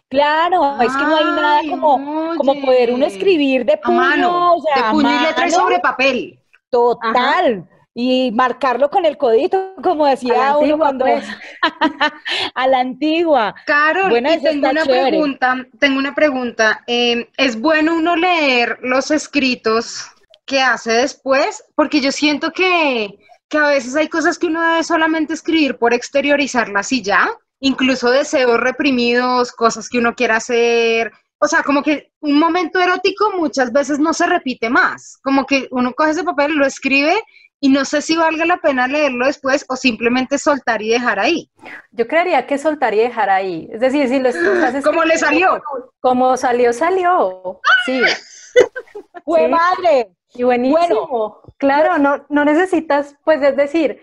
Claro, 0.08 0.80
es 0.82 0.96
que 0.96 1.04
no 1.04 1.18
hay 1.18 1.26
nada 1.26 1.62
como, 1.70 2.36
como 2.38 2.62
poder 2.62 2.94
uno 2.94 3.06
escribir 3.06 3.66
de 3.66 3.74
a 3.74 3.82
puño, 3.82 3.98
mano, 3.98 4.56
o 4.56 4.62
sea, 4.62 4.76
de 4.76 4.82
a 4.82 4.92
puño 4.92 5.10
y 5.10 5.20
letra 5.26 5.46
mano, 5.46 5.52
sobre 5.52 5.80
papel. 5.80 6.40
Total. 6.70 7.68
Y 7.98 8.32
marcarlo 8.34 8.90
con 8.90 9.06
el 9.06 9.16
codito, 9.16 9.74
como 9.82 10.06
decía 10.06 10.50
A 10.50 10.58
uno 10.58 10.78
cuando 10.78 11.06
pues. 11.06 11.26
a 12.54 12.68
la 12.68 12.80
antigua. 12.82 13.56
Carol, 13.66 14.10
Bueno, 14.10 14.34
y 14.34 14.44
tengo 14.44 14.70
una 14.70 14.84
chévere. 14.84 15.10
pregunta, 15.12 15.66
tengo 15.80 16.00
una 16.00 16.14
pregunta. 16.14 16.84
Eh, 16.88 17.30
¿Es 17.38 17.58
bueno 17.58 17.96
uno 17.96 18.18
leer 18.18 18.80
los 18.82 19.12
escritos 19.12 20.12
que 20.46 20.62
hace 20.62 20.92
después? 20.92 21.64
Porque 21.74 22.02
yo 22.02 22.12
siento 22.12 22.52
que, 22.52 23.18
que 23.48 23.58
a 23.58 23.68
veces 23.68 23.96
hay 23.96 24.10
cosas 24.10 24.38
que 24.38 24.48
uno 24.48 24.62
debe 24.62 24.84
solamente 24.84 25.34
escribir 25.34 25.78
por 25.78 25.94
exteriorizarlas 25.94 26.92
y 26.92 27.02
ya, 27.02 27.30
incluso 27.62 28.12
deseos 28.12 28.60
reprimidos, 28.60 29.54
cosas 29.54 29.88
que 29.88 30.00
uno 30.00 30.16
quiera 30.16 30.36
hacer. 30.36 31.14
O 31.38 31.48
sea, 31.48 31.64
como 31.64 31.82
que 31.82 32.12
un 32.20 32.40
momento 32.40 32.78
erótico 32.80 33.32
muchas 33.38 33.72
veces 33.72 34.00
no 34.00 34.14
se 34.14 34.26
repite 34.26 34.70
más. 34.70 35.18
Como 35.24 35.46
que 35.46 35.70
uno 35.72 35.94
coge 35.94 36.12
ese 36.12 36.24
papel, 36.26 36.56
lo 36.56 36.66
escribe 36.66 37.16
y 37.60 37.70
no 37.70 37.86
sé 37.86 38.02
si 38.02 38.16
valga 38.16 38.46
la 38.46 38.58
pena 38.58 38.88
leerlo 38.88 39.26
después 39.26 39.66
o 39.70 39.76
simplemente 39.76 40.38
soltar 40.38 40.82
y 40.82 40.90
dejar 40.90 41.20
ahí. 41.20 41.50
Yo 41.92 42.08
creería 42.08 42.46
que 42.46 42.58
soltar 42.58 42.94
y 42.94 43.00
dejar 43.00 43.30
ahí. 43.30 43.68
Es 43.72 43.80
decir, 43.80 44.08
si 44.08 44.20
lo 44.20 44.30
estás 44.30 44.76
¿Cómo 44.84 45.04
le 45.04 45.18
salió? 45.18 45.62
Como 46.00 46.38
salió, 46.38 46.74
salió. 46.74 47.62
Sí. 47.86 48.02
¡Fue 49.26 49.48
madre! 49.48 50.10
Y 50.38 50.44
buenísimo. 50.44 51.40
claro, 51.58 51.98
no, 51.98 52.26
no 52.28 52.44
necesitas, 52.44 53.16
pues 53.24 53.42
es 53.42 53.56
decir, 53.56 54.02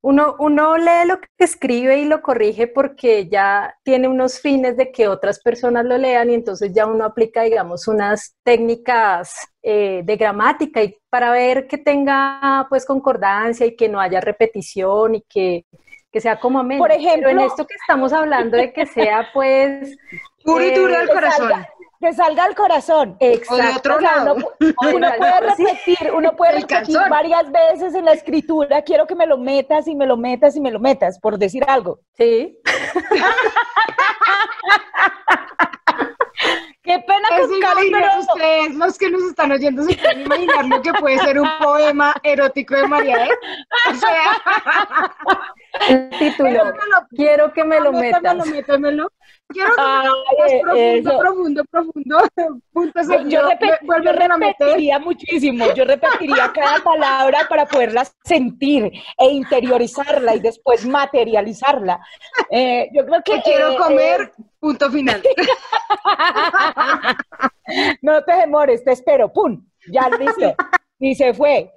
uno, 0.00 0.34
uno 0.38 0.78
lee 0.78 1.06
lo 1.06 1.20
que 1.20 1.26
escribe 1.38 1.98
y 1.98 2.06
lo 2.06 2.22
corrige 2.22 2.66
porque 2.66 3.28
ya 3.28 3.76
tiene 3.82 4.08
unos 4.08 4.40
fines 4.40 4.78
de 4.78 4.90
que 4.90 5.06
otras 5.06 5.38
personas 5.40 5.84
lo 5.84 5.98
lean 5.98 6.30
y 6.30 6.34
entonces 6.34 6.72
ya 6.72 6.86
uno 6.86 7.04
aplica, 7.04 7.42
digamos, 7.42 7.88
unas 7.88 8.34
técnicas 8.42 9.34
eh, 9.62 10.00
de 10.02 10.16
gramática 10.16 10.82
y 10.82 10.96
para 11.10 11.30
ver 11.30 11.66
que 11.66 11.76
tenga 11.76 12.66
pues 12.70 12.86
concordancia 12.86 13.66
y 13.66 13.76
que 13.76 13.90
no 13.90 14.00
haya 14.00 14.22
repetición 14.22 15.16
y 15.16 15.20
que, 15.28 15.66
que 16.10 16.22
sea 16.22 16.40
como 16.40 16.60
ameno. 16.60 16.80
Por 16.82 16.92
ejemplo- 16.92 17.28
Pero 17.28 17.38
en 17.38 17.40
esto 17.40 17.66
que 17.66 17.74
estamos 17.74 18.14
hablando 18.14 18.56
de 18.56 18.72
que 18.72 18.86
sea 18.86 19.28
pues... 19.34 19.94
Puro 20.42 20.64
y 20.64 20.70
duro 20.70 20.94
eh, 20.94 20.96
al 20.96 21.08
corazón. 21.08 21.48
salga, 21.50 21.68
que 22.00 22.12
salga 22.14 22.44
al 22.44 22.54
corazón. 22.54 23.16
Exacto. 23.20 23.78
otro 23.78 23.96
O 23.96 24.00
sea, 24.00 24.16
lado. 24.16 24.34
uno, 24.34 24.52
uno 24.94 25.08
puede 25.18 25.40
repetir, 25.40 26.12
uno 26.14 26.34
puede 26.34 26.56
El 26.56 26.62
repetir 26.62 26.98
varias 27.10 27.52
veces 27.52 27.94
en 27.94 28.06
la 28.06 28.12
escritura, 28.12 28.82
quiero 28.82 29.06
que 29.06 29.14
me 29.14 29.26
lo 29.26 29.36
metas 29.36 29.86
y 29.86 29.94
me 29.94 30.06
lo 30.06 30.16
metas 30.16 30.56
y 30.56 30.60
me 30.60 30.70
lo 30.70 30.80
metas, 30.80 31.18
por 31.20 31.38
decir 31.38 31.62
algo. 31.68 32.00
Sí. 32.16 32.58
Qué 36.82 36.98
pena 37.06 37.28
Eso 37.36 37.48
con 37.48 37.60
Carol, 37.60 37.84
imaginen 37.86 38.10
pero 38.10 38.20
ustedes, 38.20 38.74
los 38.74 38.98
que 38.98 39.10
nos 39.10 39.22
están 39.24 39.52
oyendo, 39.52 39.82
se 39.84 39.94
pueden 39.96 40.22
imaginar 40.22 40.64
lo 40.64 40.80
que 40.80 40.92
puede 40.94 41.18
ser 41.18 41.38
un 41.38 41.48
poema 41.60 42.14
erótico 42.22 42.74
de 42.74 42.88
María 42.88 43.26
E. 43.26 43.30
O 43.90 43.94
sea, 43.94 45.14
El 45.88 46.10
título. 46.18 46.60
Quiero 47.10 47.52
que 47.52 47.64
me 47.64 47.80
lo 47.80 47.92
métamelo, 47.92 48.44
metas. 48.44 48.48
métamelo. 48.50 49.10
Quiero 49.48 49.70
que 49.74 49.82
me 49.82 50.04
lo 50.06 50.14
metas 50.30 50.52
profundo, 50.62 51.18
profundo, 51.18 51.64
profundo. 51.70 52.18
Punto 52.72 53.00
yo, 53.28 53.48
repet- 53.48 53.78
yo 53.80 53.86
Vuélvemelo 53.86 54.34
a 54.34 54.38
meter. 54.38 54.56
repetiría 54.60 54.98
muchísimo, 54.98 55.72
yo 55.74 55.84
repetiría 55.84 56.52
cada 56.52 56.78
palabra 56.84 57.46
para 57.48 57.66
poderla 57.66 58.04
sentir 58.24 58.92
e 59.18 59.26
interiorizarla 59.30 60.34
y 60.36 60.40
después 60.40 60.84
materializarla. 60.86 61.98
Eh, 62.50 62.88
yo 62.92 63.04
creo 63.06 63.22
que... 63.24 63.36
Te 63.36 63.42
quiero 63.42 63.70
eh, 63.72 63.76
comer, 63.76 64.32
punto 64.60 64.90
final. 64.90 65.20
eh, 65.24 65.34
no 68.02 68.22
te 68.24 68.34
demores, 68.36 68.84
te 68.84 68.92
espero, 68.92 69.32
¡pum! 69.32 69.64
Ya 69.90 70.08
listo. 70.18 70.54
Y 71.02 71.14
se 71.14 71.32
fue. 71.32 71.72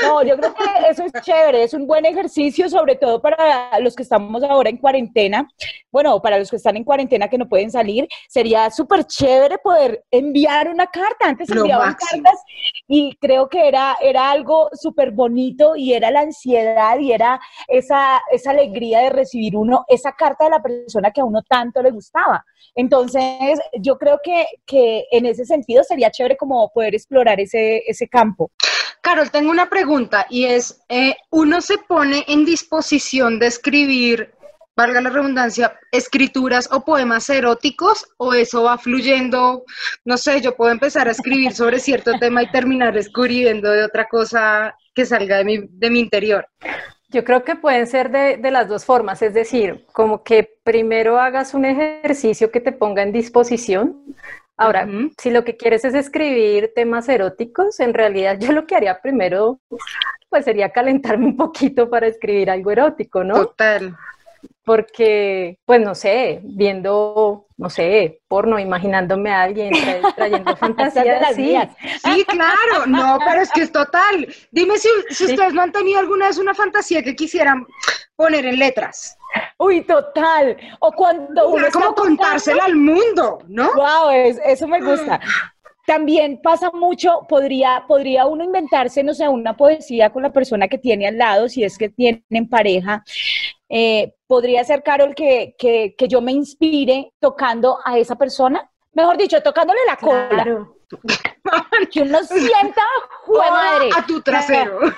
No, 0.00 0.22
yo 0.22 0.36
creo 0.36 0.54
que 0.54 0.88
eso 0.88 1.02
es 1.02 1.12
chévere, 1.22 1.64
es 1.64 1.74
un 1.74 1.84
buen 1.84 2.06
ejercicio, 2.06 2.68
sobre 2.68 2.94
todo 2.94 3.20
para 3.20 3.78
los 3.80 3.96
que 3.96 4.04
estamos 4.04 4.40
ahora 4.44 4.70
en 4.70 4.76
cuarentena. 4.76 5.48
Bueno, 5.90 6.22
para 6.22 6.38
los 6.38 6.48
que 6.48 6.56
están 6.56 6.76
en 6.76 6.84
cuarentena 6.84 7.28
que 7.28 7.38
no 7.38 7.48
pueden 7.48 7.72
salir, 7.72 8.06
sería 8.28 8.70
súper 8.70 9.04
chévere 9.04 9.58
poder 9.58 10.04
enviar 10.12 10.68
una 10.68 10.86
carta. 10.86 11.26
Antes 11.26 11.50
Lo 11.50 11.62
enviaban 11.62 11.88
máximo. 11.88 12.22
cartas 12.22 12.40
y 12.86 13.16
creo 13.20 13.48
que 13.48 13.66
era, 13.66 13.96
era 14.00 14.30
algo 14.30 14.68
súper 14.74 15.10
bonito 15.10 15.74
y 15.74 15.92
era 15.94 16.12
la 16.12 16.20
ansiedad 16.20 16.96
y 17.00 17.10
era 17.10 17.40
esa, 17.66 18.22
esa 18.30 18.52
alegría 18.52 19.00
de 19.00 19.10
recibir 19.10 19.56
uno, 19.56 19.84
esa 19.88 20.12
carta 20.12 20.44
de 20.44 20.50
la 20.50 20.62
persona 20.62 21.10
que 21.10 21.20
a 21.20 21.24
uno 21.24 21.42
tanto 21.42 21.82
le 21.82 21.90
gustaba. 21.90 22.44
Entonces, 22.76 23.58
yo 23.80 23.98
creo 23.98 24.20
que, 24.22 24.46
que 24.64 25.04
en 25.10 25.26
ese 25.26 25.44
sentido 25.44 25.82
sería 25.82 26.12
chévere 26.12 26.36
como 26.36 26.70
poder 26.72 26.94
explorar 26.94 27.40
ese, 27.40 27.82
ese 27.88 28.08
campo. 28.08 28.51
Carol, 29.02 29.32
tengo 29.32 29.50
una 29.50 29.68
pregunta 29.68 30.26
y 30.30 30.44
es, 30.44 30.80
eh, 30.88 31.16
¿uno 31.30 31.60
se 31.60 31.76
pone 31.76 32.24
en 32.28 32.44
disposición 32.44 33.40
de 33.40 33.48
escribir, 33.48 34.32
valga 34.76 35.00
la 35.00 35.10
redundancia, 35.10 35.76
escrituras 35.90 36.68
o 36.70 36.84
poemas 36.84 37.28
eróticos 37.28 38.06
o 38.16 38.32
eso 38.32 38.62
va 38.62 38.78
fluyendo? 38.78 39.64
No 40.04 40.16
sé, 40.16 40.40
yo 40.40 40.54
puedo 40.54 40.70
empezar 40.70 41.08
a 41.08 41.10
escribir 41.10 41.52
sobre 41.52 41.80
cierto 41.80 42.12
tema 42.20 42.44
y 42.44 42.52
terminar 42.52 42.96
escribiendo 42.96 43.70
de 43.70 43.82
otra 43.84 44.06
cosa 44.06 44.72
que 44.94 45.04
salga 45.04 45.38
de 45.38 45.44
mi, 45.44 45.58
de 45.68 45.90
mi 45.90 45.98
interior. 45.98 46.46
Yo 47.08 47.24
creo 47.24 47.42
que 47.42 47.56
pueden 47.56 47.88
ser 47.88 48.10
de, 48.10 48.36
de 48.36 48.50
las 48.52 48.68
dos 48.68 48.84
formas, 48.84 49.20
es 49.20 49.34
decir, 49.34 49.84
como 49.92 50.22
que 50.22 50.48
primero 50.62 51.18
hagas 51.18 51.54
un 51.54 51.64
ejercicio 51.64 52.52
que 52.52 52.60
te 52.60 52.72
ponga 52.72 53.02
en 53.02 53.12
disposición. 53.12 54.14
Ahora, 54.56 54.86
si 55.18 55.30
lo 55.30 55.44
que 55.44 55.56
quieres 55.56 55.84
es 55.84 55.94
escribir 55.94 56.72
temas 56.74 57.08
eróticos, 57.08 57.80
en 57.80 57.94
realidad 57.94 58.38
yo 58.38 58.52
lo 58.52 58.66
que 58.66 58.76
haría 58.76 59.00
primero, 59.00 59.60
pues 60.28 60.44
sería 60.44 60.70
calentarme 60.70 61.26
un 61.26 61.36
poquito 61.36 61.88
para 61.90 62.06
escribir 62.06 62.50
algo 62.50 62.70
erótico, 62.70 63.24
¿no? 63.24 63.34
Total. 63.34 63.96
Porque, 64.64 65.58
pues 65.64 65.80
no 65.80 65.94
sé, 65.94 66.40
viendo, 66.44 67.46
no 67.56 67.70
sé, 67.70 68.20
porno, 68.28 68.58
imaginándome 68.60 69.30
a 69.30 69.42
alguien 69.42 69.72
tra- 69.72 70.14
trayendo 70.16 70.56
fantasías 70.56 71.20
las 71.20 71.30
así. 71.32 71.42
mías. 71.42 71.68
Sí, 72.04 72.24
claro, 72.26 72.86
no, 72.86 73.18
pero 73.26 73.40
es 73.42 73.50
que 73.50 73.62
es 73.62 73.72
total. 73.72 74.32
Dime 74.52 74.78
si, 74.78 74.88
si 75.10 75.26
Sí. 75.26 75.32
ustedes 75.32 75.52
no 75.54 75.62
han 75.62 75.72
tenido 75.72 75.98
alguna 75.98 76.28
vez 76.28 76.38
una 76.38 76.54
fantasía 76.54 77.02
que 77.02 77.16
quisieran 77.16 77.66
poner 78.14 78.44
en 78.46 78.58
letras. 78.58 79.16
Uy, 79.58 79.82
total. 79.82 80.56
O 80.80 80.92
cuando 80.92 81.48
uno 81.50 81.66
está 81.66 81.78
como 81.80 81.94
contársela 81.94 82.64
al 82.64 82.76
mundo, 82.76 83.38
¿no? 83.48 83.70
Wow, 83.74 84.10
es- 84.10 84.40
eso 84.44 84.66
me 84.68 84.80
gusta. 84.80 85.20
También 85.86 86.40
pasa 86.42 86.70
mucho, 86.72 87.20
podría, 87.28 87.84
podría 87.88 88.26
uno 88.26 88.44
inventarse, 88.44 89.02
no 89.02 89.14
sé, 89.14 89.28
una 89.28 89.56
poesía 89.56 90.10
con 90.10 90.22
la 90.22 90.30
persona 90.32 90.68
que 90.68 90.78
tiene 90.78 91.08
al 91.08 91.18
lado, 91.18 91.48
si 91.48 91.64
es 91.64 91.76
que 91.76 91.88
tienen 91.88 92.48
pareja. 92.48 93.02
Eh, 93.68 94.12
podría 94.28 94.62
ser, 94.64 94.82
Carol, 94.82 95.14
que, 95.14 95.54
que, 95.58 95.94
que 95.96 96.06
yo 96.08 96.20
me 96.20 96.30
inspire 96.32 97.12
tocando 97.20 97.78
a 97.84 97.98
esa 97.98 98.14
persona. 98.16 98.68
Mejor 98.92 99.16
dicho, 99.16 99.42
tocándole 99.42 99.80
la 99.86 99.96
cola. 99.96 100.28
Claro. 100.28 100.76
Que 101.90 102.02
uno 102.02 102.22
sienta, 102.22 102.82
¡jue 103.24 103.38
madre! 103.50 103.88
a 103.96 104.06
tu 104.06 104.20
trasero. 104.20 104.78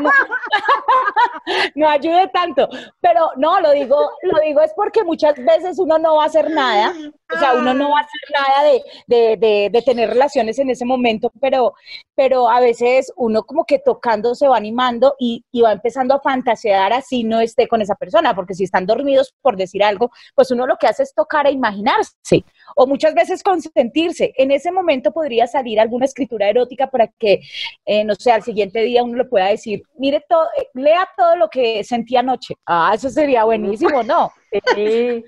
No, 0.00 0.10
no 1.74 1.88
ayude 1.88 2.28
tanto. 2.28 2.68
Pero 3.00 3.30
no, 3.36 3.60
lo 3.60 3.72
digo, 3.72 4.10
lo 4.22 4.38
digo 4.40 4.60
es 4.60 4.72
porque 4.74 5.04
muchas 5.04 5.34
veces 5.36 5.78
uno 5.78 5.98
no 5.98 6.16
va 6.16 6.24
a 6.24 6.26
hacer 6.26 6.50
nada, 6.50 6.92
o 7.34 7.38
sea, 7.38 7.54
uno 7.54 7.74
no 7.74 7.90
va 7.90 7.98
a 7.98 8.02
hacer 8.02 8.20
nada 8.32 8.70
de, 8.70 8.82
de, 9.06 9.36
de, 9.36 9.70
de 9.70 9.82
tener 9.82 10.08
relaciones 10.08 10.58
en 10.58 10.70
ese 10.70 10.84
momento, 10.84 11.32
pero, 11.40 11.74
pero 12.14 12.48
a 12.48 12.60
veces 12.60 13.12
uno 13.16 13.42
como 13.42 13.64
que 13.64 13.78
tocando 13.78 14.34
se 14.34 14.48
va 14.48 14.56
animando 14.56 15.14
y, 15.18 15.44
y 15.52 15.60
va 15.62 15.72
empezando 15.72 16.14
a 16.14 16.20
fantasear 16.20 16.92
así 16.92 17.24
no 17.24 17.40
esté 17.40 17.68
con 17.68 17.82
esa 17.82 17.94
persona, 17.94 18.34
porque 18.34 18.54
si 18.54 18.64
están 18.64 18.86
dormidos, 18.86 19.34
por 19.42 19.56
decir 19.56 19.82
algo, 19.82 20.10
pues 20.34 20.50
uno 20.50 20.66
lo 20.66 20.76
que 20.76 20.86
hace 20.86 21.02
es 21.02 21.14
tocar 21.14 21.46
e 21.46 21.52
imaginarse, 21.52 22.44
o 22.76 22.86
muchas 22.86 23.14
veces 23.14 23.42
consentirse. 23.42 24.32
En 24.36 24.50
ese 24.50 24.72
momento 24.72 25.12
podría 25.12 25.46
salir 25.46 25.80
alguna 25.80 26.04
escritura 26.04 26.48
erótica 26.48 26.88
para 26.88 27.06
que 27.06 27.40
eh, 27.84 28.04
no 28.04 28.14
sé, 28.14 28.30
al 28.32 28.42
siguiente 28.42 28.80
día 28.82 29.02
uno 29.02 29.16
le 29.16 29.24
pueda 29.24 29.46
decir, 29.46 29.82
mire 29.98 30.24
todo, 30.28 30.44
eh, 30.58 30.68
lea 30.74 31.08
todo 31.16 31.36
lo 31.36 31.48
que 31.48 31.82
sentí 31.84 32.16
anoche. 32.16 32.54
Ah, 32.66 32.92
eso 32.94 33.10
sería 33.10 33.44
buenísimo, 33.44 34.02
¿no? 34.02 34.30
Sí. 34.74 35.24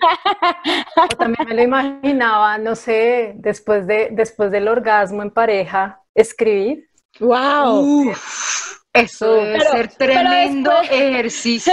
O 0.97 1.09
también 1.17 1.49
me 1.49 1.55
lo 1.55 1.63
imaginaba, 1.63 2.59
no 2.59 2.75
sé, 2.75 3.33
después, 3.37 3.87
de, 3.87 4.09
después 4.13 4.51
del 4.51 4.69
orgasmo 4.69 5.23
en 5.23 5.31
pareja, 5.31 6.01
escribir. 6.15 6.89
¡Wow! 7.21 7.81
Uf, 8.09 8.79
eso 8.93 9.33
debe 9.35 9.59
Pero- 9.59 9.71
ser 9.73 9.89
tremendo 9.97 10.71
después- 10.71 10.91
ejercicio. 11.01 11.73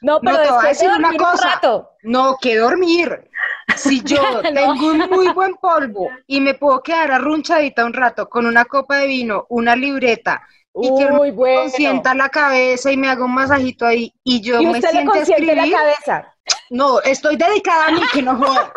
No, 0.00 0.20
pero 0.20 0.36
No, 0.38 0.42
te 0.42 0.50
voy 0.50 0.64
a 0.64 0.68
decir 0.68 0.90
una 0.96 1.10
un 1.10 1.16
cosa. 1.16 1.60
No, 2.02 2.36
que 2.40 2.56
dormir. 2.56 3.28
Si 3.76 4.02
yo 4.02 4.22
tengo 4.42 4.72
un 4.72 4.98
muy 5.10 5.28
buen 5.32 5.54
polvo 5.56 6.08
y 6.26 6.40
me 6.40 6.54
puedo 6.54 6.82
quedar 6.82 7.10
arrunchadita 7.12 7.84
un 7.84 7.92
rato 7.92 8.28
con 8.28 8.46
una 8.46 8.64
copa 8.64 8.96
de 8.96 9.06
vino, 9.06 9.46
una 9.50 9.76
libreta 9.76 10.42
y 10.74 10.88
que 10.96 11.10
me 11.10 11.30
bueno. 11.32 11.60
consienta 11.62 12.14
la 12.14 12.28
cabeza 12.30 12.90
y 12.90 12.96
me 12.96 13.08
haga 13.08 13.24
un 13.24 13.34
masajito 13.34 13.84
ahí 13.84 14.14
y 14.24 14.40
yo 14.40 14.58
Y 14.60 14.64
me 14.66 14.72
usted 14.72 14.84
le 14.88 14.90
siento 14.92 15.12
consiente 15.12 15.44
la 15.46 15.52
escribir, 15.52 15.76
cabeza. 15.78 16.31
No, 16.70 17.00
estoy 17.02 17.36
dedicada 17.36 17.88
a 17.88 17.90
mí, 17.90 18.00
que 18.12 18.22
no 18.22 18.36
joda. 18.36 18.72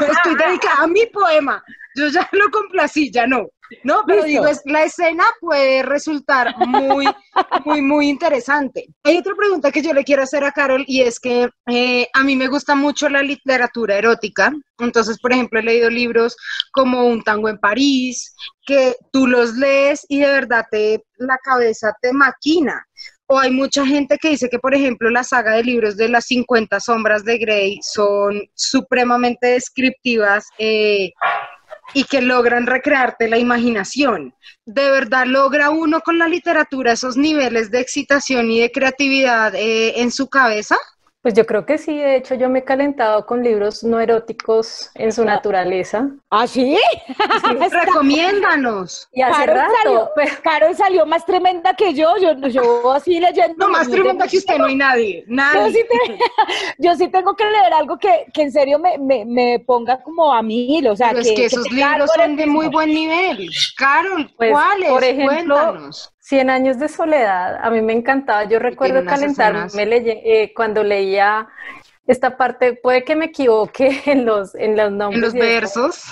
Estoy 0.00 0.34
dedicada 0.36 0.82
a 0.82 0.86
mi 0.86 1.06
poema. 1.06 1.62
Yo 1.96 2.08
ya 2.08 2.28
lo 2.32 2.50
complací, 2.50 3.10
ya 3.10 3.26
no. 3.26 3.48
No, 3.82 4.02
pero 4.06 4.24
Listo. 4.24 4.28
digo, 4.28 4.46
es, 4.46 4.60
la 4.66 4.84
escena 4.84 5.24
puede 5.40 5.82
resultar 5.82 6.54
muy, 6.58 7.06
muy, 7.64 7.82
muy 7.82 8.08
interesante. 8.08 8.86
Hay 9.02 9.18
otra 9.18 9.34
pregunta 9.34 9.72
que 9.72 9.82
yo 9.82 9.92
le 9.92 10.04
quiero 10.04 10.22
hacer 10.22 10.44
a 10.44 10.52
Carol 10.52 10.84
y 10.86 11.00
es 11.00 11.18
que 11.18 11.48
eh, 11.66 12.06
a 12.12 12.22
mí 12.22 12.36
me 12.36 12.48
gusta 12.48 12.74
mucho 12.74 13.08
la 13.08 13.22
literatura 13.22 13.96
erótica. 13.96 14.52
Entonces, 14.78 15.18
por 15.18 15.32
ejemplo, 15.32 15.60
he 15.60 15.62
leído 15.62 15.88
libros 15.88 16.36
como 16.72 17.06
Un 17.06 17.22
tango 17.22 17.48
en 17.48 17.58
París, 17.58 18.34
que 18.66 18.96
tú 19.12 19.26
los 19.26 19.54
lees 19.54 20.04
y 20.08 20.20
de 20.20 20.26
verdad 20.26 20.66
te, 20.70 21.04
la 21.16 21.38
cabeza 21.38 21.94
te 22.00 22.12
maquina. 22.12 22.86
O 23.26 23.38
hay 23.38 23.50
mucha 23.50 23.86
gente 23.86 24.18
que 24.18 24.30
dice 24.30 24.50
que, 24.50 24.58
por 24.58 24.74
ejemplo, 24.74 25.08
la 25.10 25.24
saga 25.24 25.52
de 25.52 25.64
libros 25.64 25.96
de 25.96 26.08
las 26.08 26.26
50 26.26 26.78
sombras 26.80 27.24
de 27.24 27.38
Grey 27.38 27.80
son 27.82 28.42
supremamente 28.54 29.48
descriptivas 29.48 30.44
eh, 30.58 31.12
y 31.94 32.04
que 32.04 32.20
logran 32.20 32.66
recrearte 32.66 33.28
la 33.28 33.38
imaginación. 33.38 34.34
¿De 34.66 34.90
verdad 34.90 35.26
logra 35.26 35.70
uno 35.70 36.00
con 36.00 36.18
la 36.18 36.28
literatura 36.28 36.92
esos 36.92 37.16
niveles 37.16 37.70
de 37.70 37.80
excitación 37.80 38.50
y 38.50 38.60
de 38.60 38.70
creatividad 38.70 39.54
eh, 39.54 40.00
en 40.00 40.10
su 40.10 40.28
cabeza? 40.28 40.76
Pues 41.24 41.32
yo 41.32 41.46
creo 41.46 41.64
que 41.64 41.78
sí, 41.78 41.96
de 41.96 42.16
hecho 42.16 42.34
yo 42.34 42.50
me 42.50 42.58
he 42.58 42.64
calentado 42.64 43.24
con 43.24 43.42
libros 43.42 43.82
no 43.82 43.98
eróticos 43.98 44.90
en 44.94 45.10
su 45.10 45.24
naturaleza. 45.24 46.10
¿Ah, 46.28 46.46
sí? 46.46 46.76
Recomiéndanos. 47.70 49.08
Y 49.10 49.22
hace 49.22 49.46
rato, 49.46 49.72
salió, 49.82 50.10
pero- 50.14 50.34
Carol 50.42 50.76
salió 50.76 51.06
más 51.06 51.24
tremenda 51.24 51.72
que 51.72 51.94
yo, 51.94 52.14
yo, 52.20 52.34
yo 52.48 52.92
así 52.92 53.18
leyendo. 53.20 53.54
No, 53.56 53.68
más 53.70 53.88
tremenda 53.90 54.28
que 54.28 54.36
usted 54.36 54.58
no 54.58 54.66
hay 54.66 54.76
nadie. 54.76 55.24
Yo 55.26 55.68
sí, 55.70 55.84
te- 56.06 56.18
yo 56.78 56.94
sí 56.94 57.08
tengo 57.08 57.34
que 57.34 57.44
leer 57.44 57.72
algo 57.72 57.96
que, 57.98 58.26
que 58.32 58.42
en 58.42 58.52
serio 58.52 58.78
me, 58.78 58.98
me, 58.98 59.24
me 59.24 59.60
ponga 59.60 60.02
como 60.02 60.30
a 60.30 60.42
mí, 60.42 60.86
o 60.86 60.94
sea, 60.94 61.08
Pero 61.08 61.20
es 61.20 61.32
que 61.32 61.46
esos 61.46 61.70
libros 61.72 62.10
son 62.14 62.36
de 62.36 62.44
muy 62.46 62.68
buen 62.68 62.90
nivel. 62.90 63.48
Carol, 63.78 64.30
Pues, 64.36 64.52
¿cuáles? 64.52 64.90
por 64.90 65.02
ejemplo, 65.02 65.54
Cuéntanos. 65.54 66.13
Cien 66.24 66.48
años 66.48 66.78
de 66.78 66.88
soledad, 66.88 67.58
a 67.62 67.68
mí 67.68 67.82
me 67.82 67.92
encantaba. 67.92 68.44
Yo 68.44 68.58
recuerdo 68.58 69.04
calentarme 69.04 69.68
eh, 69.76 70.54
cuando 70.56 70.82
leía 70.82 71.46
esta 72.06 72.38
parte, 72.38 72.72
puede 72.82 73.04
que 73.04 73.14
me 73.14 73.26
equivoque 73.26 74.00
en 74.06 74.24
los, 74.24 74.54
en 74.54 74.74
los 74.74 74.90
nombres. 74.90 75.16
En 75.16 75.20
los 75.20 75.34
versos. 75.34 76.04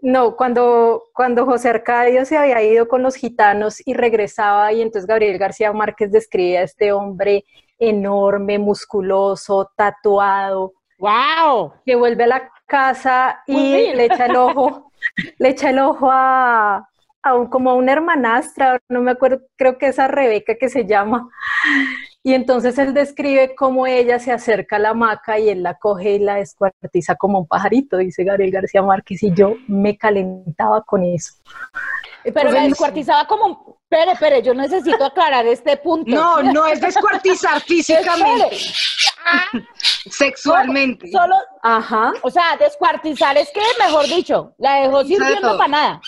No, 0.00 0.36
cuando, 0.36 1.02
cuando 1.12 1.44
José 1.46 1.70
Arcadio 1.70 2.24
se 2.24 2.36
había 2.36 2.62
ido 2.62 2.86
con 2.86 3.02
los 3.02 3.16
gitanos 3.16 3.84
y 3.84 3.94
regresaba, 3.94 4.72
y 4.72 4.82
entonces 4.82 5.08
Gabriel 5.08 5.36
García 5.36 5.72
Márquez 5.72 6.12
describía 6.12 6.60
a 6.60 6.62
este 6.62 6.92
hombre 6.92 7.44
enorme, 7.80 8.60
musculoso, 8.60 9.72
tatuado, 9.74 10.74
¡Wow! 11.00 11.72
que 11.84 11.96
vuelve 11.96 12.22
a 12.22 12.28
la 12.28 12.52
casa 12.66 13.42
y 13.48 13.92
le 13.92 14.04
echa 14.04 14.26
el 14.26 14.36
ojo, 14.36 14.92
le 15.38 15.48
echa 15.48 15.70
el 15.70 15.80
ojo 15.80 16.08
a, 16.08 16.88
a 17.28 17.34
un- 17.34 17.48
como 17.48 17.70
a 17.70 17.74
una 17.74 17.92
hermanastra, 17.92 18.78
no 18.88 19.00
me 19.02 19.10
acuerdo, 19.12 19.40
creo 19.56 19.78
que 19.78 19.88
es 19.88 19.98
a 19.98 20.08
Rebeca 20.08 20.54
que 20.58 20.68
se 20.68 20.84
llama. 20.86 21.28
Y 22.22 22.34
entonces 22.34 22.76
él 22.78 22.92
describe 22.92 23.54
cómo 23.54 23.86
ella 23.86 24.18
se 24.18 24.32
acerca 24.32 24.76
a 24.76 24.78
la 24.80 24.88
hamaca 24.90 25.38
y 25.38 25.48
él 25.48 25.62
la 25.62 25.74
coge 25.78 26.14
y 26.14 26.18
la 26.18 26.34
descuartiza 26.36 27.14
como 27.14 27.38
un 27.38 27.46
pajarito, 27.46 27.98
dice 27.98 28.24
Gabriel 28.24 28.50
García 28.50 28.82
Márquez, 28.82 29.22
y 29.22 29.32
yo 29.32 29.54
me 29.68 29.96
calentaba 29.96 30.82
con 30.82 31.04
eso. 31.04 31.34
Pero 32.24 32.34
la 32.34 32.42
Buenísimo. 32.42 32.68
descuartizaba 32.70 33.26
como, 33.28 33.78
espere, 33.88 34.10
espere, 34.12 34.42
yo 34.42 34.52
necesito 34.54 35.04
aclarar 35.04 35.46
este 35.46 35.76
punto. 35.76 36.10
No, 36.10 36.42
no 36.42 36.66
es 36.66 36.80
descuartizar 36.80 37.60
físicamente, 37.60 38.56
sexualmente. 40.10 41.10
Solo, 41.10 41.34
Ajá. 41.62 42.12
o 42.22 42.30
sea, 42.30 42.56
descuartizar 42.58 43.36
es 43.36 43.50
que, 43.50 43.60
mejor 43.78 44.06
dicho, 44.06 44.54
la 44.58 44.80
dejó 44.80 45.04
sirviendo 45.04 45.56
para 45.56 45.68
nada. 45.68 46.00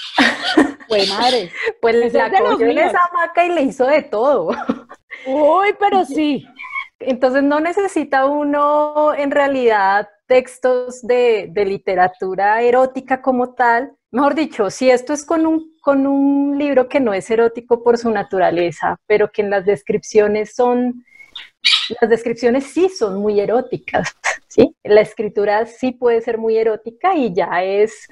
Pues 0.89 1.09
madre. 1.11 1.53
Pues 1.83 2.13
la 2.15 2.31
cogió 2.31 2.67
en 2.67 2.79
esa 2.79 2.99
hamaca 3.05 3.45
y 3.45 3.51
le 3.51 3.63
hizo 3.63 3.87
de 3.87 4.03
todo. 4.03 4.49
Uy, 5.27 5.75
pero 5.79 6.05
sí. 6.05 6.47
Entonces 7.01 7.43
no 7.43 7.61
necesita 7.61 8.27
uno 8.27 9.15
en 9.15 9.31
realidad 9.31 10.09
textos 10.27 11.03
de, 11.03 11.49
de 11.51 11.65
literatura 11.65 12.63
erótica 12.63 13.23
como 13.23 13.55
tal. 13.55 13.93
Mejor 14.11 14.35
dicho, 14.35 14.71
si 14.71 14.91
esto 14.91 15.13
es 15.13 15.25
con 15.25 15.47
un, 15.47 15.73
con 15.83 16.07
un 16.07 16.59
libro 16.59 16.89
que 16.89 17.01
no 17.01 17.13
es 17.13 17.31
erótico 17.31 17.83
por 17.83 17.99
su 17.99 18.11
naturaleza, 18.11 18.97
pero 19.07 19.31
que 19.31 19.43
en 19.43 19.51
las 19.51 19.65
descripciones 19.65 20.55
son, 20.55 21.05
las 22.01 22.11
descripciones 22.11 22.65
sí 22.65 22.89
son 22.89 23.21
muy 23.21 23.41
eróticas, 23.41 24.15
¿sí? 24.49 24.75
La 24.85 25.01
escritura 25.01 25.67
sí 25.67 25.93
puede 25.93 26.21
ser 26.21 26.39
muy 26.39 26.57
erótica 26.57 27.15
y 27.15 27.33
ya 27.35 27.63
es 27.63 28.09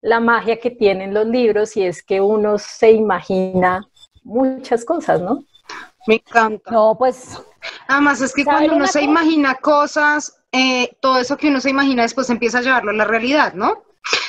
la 0.00 0.20
magia 0.20 0.58
que 0.58 0.70
tienen 0.70 1.12
los 1.12 1.26
libros 1.26 1.76
y 1.76 1.84
es 1.84 2.02
que 2.02 2.20
uno 2.20 2.58
se 2.58 2.90
imagina 2.92 3.86
muchas 4.24 4.84
cosas, 4.84 5.20
¿no? 5.20 5.44
Me 6.06 6.14
encanta. 6.16 6.70
No, 6.70 6.96
pues 6.98 7.38
Además, 7.88 8.20
es 8.20 8.32
que 8.32 8.44
¿Saben 8.44 8.68
cuando 8.68 8.76
uno 8.76 8.86
se 8.86 9.00
cosa? 9.00 9.10
imagina 9.10 9.54
cosas, 9.56 10.42
eh, 10.52 10.96
todo 11.00 11.18
eso 11.18 11.36
que 11.36 11.48
uno 11.48 11.60
se 11.60 11.70
imagina 11.70 12.02
después 12.02 12.30
empieza 12.30 12.58
a 12.58 12.62
llevarlo 12.62 12.90
a 12.90 12.94
la 12.94 13.04
realidad, 13.04 13.54
¿no? 13.54 13.82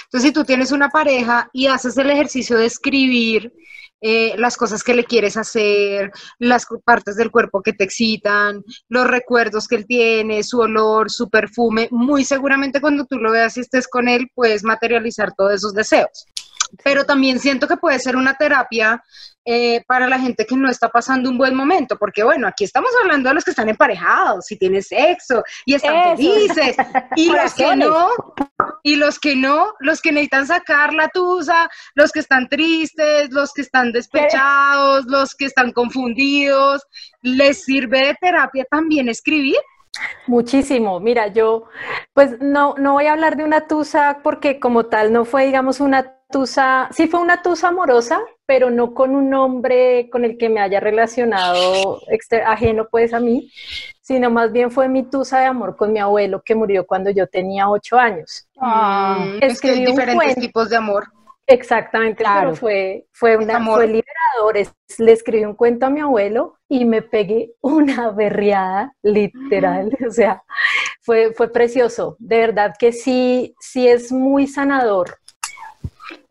Entonces, 0.05 0.29
si 0.29 0.33
tú 0.33 0.43
tienes 0.43 0.71
una 0.71 0.89
pareja 0.89 1.49
y 1.53 1.67
haces 1.67 1.97
el 1.97 2.09
ejercicio 2.09 2.57
de 2.57 2.65
escribir 2.65 3.53
eh, 4.01 4.33
las 4.37 4.57
cosas 4.57 4.83
que 4.83 4.95
le 4.95 5.05
quieres 5.05 5.37
hacer, 5.37 6.11
las 6.39 6.65
partes 6.83 7.15
del 7.15 7.31
cuerpo 7.31 7.61
que 7.61 7.73
te 7.73 7.83
excitan, 7.83 8.63
los 8.89 9.07
recuerdos 9.07 9.67
que 9.67 9.75
él 9.75 9.85
tiene, 9.85 10.43
su 10.43 10.59
olor, 10.59 11.11
su 11.11 11.29
perfume, 11.29 11.87
muy 11.91 12.25
seguramente 12.25 12.81
cuando 12.81 13.05
tú 13.05 13.17
lo 13.17 13.31
veas 13.31 13.57
y 13.57 13.61
estés 13.61 13.87
con 13.87 14.09
él, 14.09 14.27
puedes 14.33 14.63
materializar 14.63 15.33
todos 15.35 15.53
esos 15.53 15.73
deseos. 15.73 16.25
Pero 16.83 17.05
también 17.05 17.39
siento 17.39 17.67
que 17.67 17.77
puede 17.77 17.99
ser 17.99 18.15
una 18.15 18.35
terapia 18.35 19.03
eh, 19.43 19.83
para 19.87 20.07
la 20.07 20.19
gente 20.19 20.45
que 20.45 20.55
no 20.55 20.69
está 20.69 20.89
pasando 20.89 21.27
un 21.27 21.37
buen 21.37 21.55
momento, 21.55 21.97
porque 21.97 22.23
bueno, 22.23 22.47
aquí 22.47 22.63
estamos 22.63 22.91
hablando 23.01 23.27
de 23.27 23.33
los 23.33 23.43
que 23.43 23.49
están 23.49 23.69
emparejados 23.69 24.51
y 24.51 24.55
tienen 24.55 24.83
sexo 24.83 25.43
y 25.65 25.73
están 25.73 25.95
Eso. 25.95 26.15
felices, 26.15 26.75
y 27.15 27.31
los 27.31 27.53
que 27.55 27.75
no, 27.75 28.09
y 28.83 28.97
los 28.97 29.19
que 29.19 29.35
no, 29.35 29.73
los 29.79 29.99
que 29.99 30.11
necesitan 30.11 30.45
sacar 30.45 30.93
la 30.93 31.07
tusa, 31.07 31.71
los 31.95 32.11
que 32.11 32.19
están 32.19 32.49
tristes, 32.49 33.31
los 33.31 33.51
que 33.51 33.63
están 33.63 33.91
despechados, 33.91 35.05
los 35.07 35.33
que 35.33 35.45
están 35.45 35.71
confundidos, 35.71 36.83
¿les 37.23 37.63
sirve 37.63 38.09
de 38.09 38.15
terapia 38.21 38.65
también 38.69 39.09
escribir? 39.09 39.57
Muchísimo. 40.27 40.99
Mira, 40.99 41.27
yo 41.27 41.65
pues 42.13 42.39
no, 42.39 42.75
no 42.77 42.93
voy 42.93 43.07
a 43.07 43.13
hablar 43.13 43.37
de 43.37 43.43
una 43.43 43.67
tusa 43.67 44.19
porque 44.23 44.59
como 44.59 44.85
tal 44.85 45.11
no 45.11 45.25
fue, 45.25 45.45
digamos, 45.45 45.79
una 45.79 46.15
tusa, 46.31 46.89
sí 46.91 47.07
fue 47.07 47.19
una 47.21 47.41
tusa 47.41 47.67
amorosa, 47.69 48.21
pero 48.45 48.69
no 48.71 48.93
con 48.93 49.15
un 49.15 49.33
hombre 49.33 50.09
con 50.11 50.25
el 50.25 50.37
que 50.37 50.49
me 50.49 50.59
haya 50.61 50.79
relacionado 50.79 52.01
ajeno 52.45 52.87
pues 52.89 53.13
a 53.13 53.19
mí, 53.19 53.51
sino 54.01 54.29
más 54.31 54.51
bien 54.51 54.71
fue 54.71 54.87
mi 54.89 55.03
tusa 55.03 55.39
de 55.39 55.45
amor 55.45 55.75
con 55.77 55.93
mi 55.93 55.99
abuelo 55.99 56.41
que 56.43 56.55
murió 56.55 56.85
cuando 56.87 57.09
yo 57.11 57.27
tenía 57.27 57.69
ocho 57.69 57.97
años. 57.97 58.47
ah, 58.59 59.17
Mm, 59.19 59.43
es 59.43 59.59
que 59.61 59.71
hay 59.71 59.79
escribí 59.79 59.79
un 59.81 59.85
diferentes 59.91 60.23
cuento. 60.23 60.41
tipos 60.41 60.69
de 60.69 60.75
amor. 60.77 61.05
Exactamente, 61.47 62.23
Claro. 62.23 62.49
pero 62.51 62.55
fue, 62.55 63.07
fue, 63.11 63.35
una, 63.37 63.57
amor. 63.57 63.77
fue 63.77 63.87
liberador. 63.87 64.55
Es- 64.57 64.73
le 64.99 65.11
escribí 65.11 65.43
un 65.45 65.55
cuento 65.55 65.85
a 65.85 65.89
mi 65.89 65.99
abuelo 65.99 66.55
y 66.69 66.85
me 66.85 67.01
pegué 67.01 67.51
una 67.61 68.11
berriada, 68.11 68.93
literal. 69.01 69.89
O 70.07 70.11
sea, 70.11 70.43
fue, 71.01 71.33
fue 71.33 71.51
precioso. 71.51 72.15
De 72.19 72.37
verdad 72.39 72.73
que 72.79 72.91
sí, 72.93 73.53
sí 73.59 73.87
es 73.87 74.11
muy 74.11 74.47
sanador. 74.47 75.17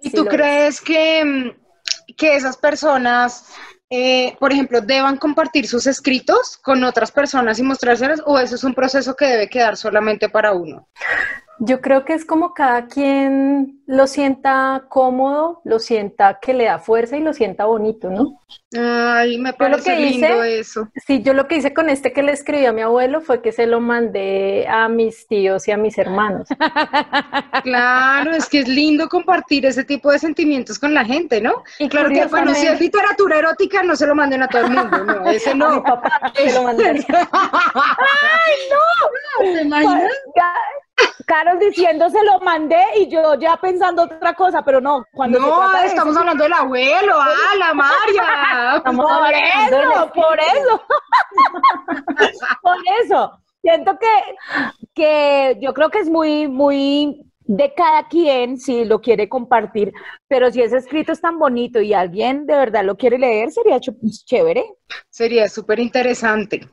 ¿Y 0.01 0.11
Sí 0.11 0.17
tú 0.17 0.27
crees 0.27 0.81
que, 0.81 1.25
mm, 1.25 2.15
que 2.17 2.35
esas 2.35 2.57
personas, 2.57 3.47
eh, 3.89 4.37
por 4.39 4.53
ejemplo, 4.53 4.81
deban 4.81 5.17
compartir 5.17 5.67
sus 5.67 5.87
escritos 5.87 6.57
con 6.59 6.83
otras 6.85 7.11
personas 7.11 7.59
y 7.59 7.63
mostrárselas 7.63 8.23
o 8.25 8.39
eso 8.39 8.55
es 8.55 8.65
un 8.65 8.75
proceso 8.75 9.15
que 9.15 9.27
debe 9.27 9.49
quedar 9.49 9.77
solamente 9.77 10.29
para 10.29 10.53
uno? 10.53 10.89
Yo 11.63 11.81
creo 11.83 12.05
que 12.07 12.15
es 12.15 12.25
como 12.25 12.55
cada 12.55 12.87
quien 12.87 13.83
lo 13.87 14.07
sienta 14.07 14.85
cómodo, 14.89 15.61
lo 15.65 15.79
sienta 15.79 16.39
que 16.41 16.55
le 16.55 16.65
da 16.65 16.79
fuerza 16.79 17.17
y 17.19 17.21
lo 17.21 17.35
sienta 17.35 17.67
bonito, 17.67 18.09
¿no? 18.09 18.41
Ay, 18.77 19.37
me 19.37 19.53
parece 19.53 19.95
que 19.95 19.97
lindo 20.01 20.27
hice- 20.27 20.59
eso. 20.61 20.89
Sí, 21.07 21.23
yo 21.23 21.35
lo 21.35 21.47
que 21.49 21.57
hice 21.57 21.75
con 21.75 21.91
este 21.91 22.13
que 22.13 22.23
le 22.23 22.33
escribí 22.33 22.65
a 22.65 22.73
mi 22.73 22.81
abuelo 22.83 23.21
fue 23.21 23.43
que 23.43 23.53
se 23.53 23.67
lo 23.67 23.81
mandé 23.81 24.67
a 24.69 24.89
mis 24.89 25.27
tíos 25.27 25.69
y 25.69 25.73
a 25.73 25.77
mis 25.77 25.99
hermanos. 25.99 26.49
Claro, 27.63 28.31
es 28.31 28.49
que 28.49 28.61
es 28.61 28.69
lindo 28.69 29.09
compartir 29.09 29.67
ese 29.67 29.85
tipo 29.85 30.11
de 30.11 30.19
sentimientos 30.19 30.79
con 30.79 30.95
la 30.95 31.05
gente, 31.05 31.43
¿no? 31.43 31.63
Y 31.79 31.91
claro 31.91 32.09
que, 32.09 32.25
bueno, 32.27 32.55
si 32.55 32.67
es 32.67 32.81
literatura 32.81 33.39
erótica, 33.39 33.83
no 33.83 33.97
se 33.97 34.07
lo 34.07 34.15
manden 34.15 34.43
a 34.43 34.49
todo 34.49 34.63
el 34.65 34.71
mundo, 34.71 35.05
no, 35.05 35.29
ese 35.31 35.51
A 35.51 35.55
mi 35.55 35.61
no. 35.61 35.83
papá 35.83 36.33
se 36.35 36.53
lo 36.55 36.63
mandaría. 36.63 37.05
¿Te 39.41 39.63
imaginas? 39.63 40.11
Ca- 41.01 41.25
Carol 41.27 41.59
diciendo 41.59 42.09
se 42.11 42.23
lo 42.25 42.41
mandé 42.41 42.83
y 42.99 43.09
yo 43.09 43.35
ya 43.35 43.57
pensando 43.57 44.03
otra 44.03 44.35
cosa, 44.35 44.63
pero 44.63 44.81
no, 44.81 45.05
cuando 45.13 45.39
se 45.39 45.47
No, 45.47 45.57
trata 45.59 45.81
de 45.83 45.87
estamos 45.89 46.13
eso- 46.13 46.21
hablando 46.21 46.45
del 46.45 46.53
abuelo, 46.53 47.15
ah, 47.19 47.57
la 47.59 47.75
María. 47.75 48.83
Por 48.85 49.33
eso, 49.33 50.11
por 50.15 50.39
eso. 50.41 50.83
por 52.63 52.77
eso. 53.03 53.33
Siento 53.63 53.99
que, 53.99 54.07
que 54.95 55.59
yo 55.61 55.75
creo 55.75 55.91
que 55.91 55.99
es 55.99 56.09
muy, 56.09 56.49
muy 56.49 57.27
de 57.45 57.75
cada 57.75 58.09
quien 58.09 58.57
si 58.59 58.85
lo 58.85 59.01
quiere 59.01 59.29
compartir, 59.29 59.93
pero 60.29 60.51
si 60.51 60.63
ese 60.63 60.79
escrito 60.79 61.13
es 61.13 61.21
tan 61.21 61.39
bonito 61.39 61.81
y 61.81 61.93
alguien 61.93 62.47
de 62.47 62.55
verdad 62.57 62.85
lo 62.85 62.97
quiere 62.97 63.19
leer, 63.19 63.51
sería 63.51 63.77
ch- 63.77 63.97
chévere. 64.25 64.65
Sería 65.11 65.49
súper 65.49 65.79
interesante. 65.81 66.67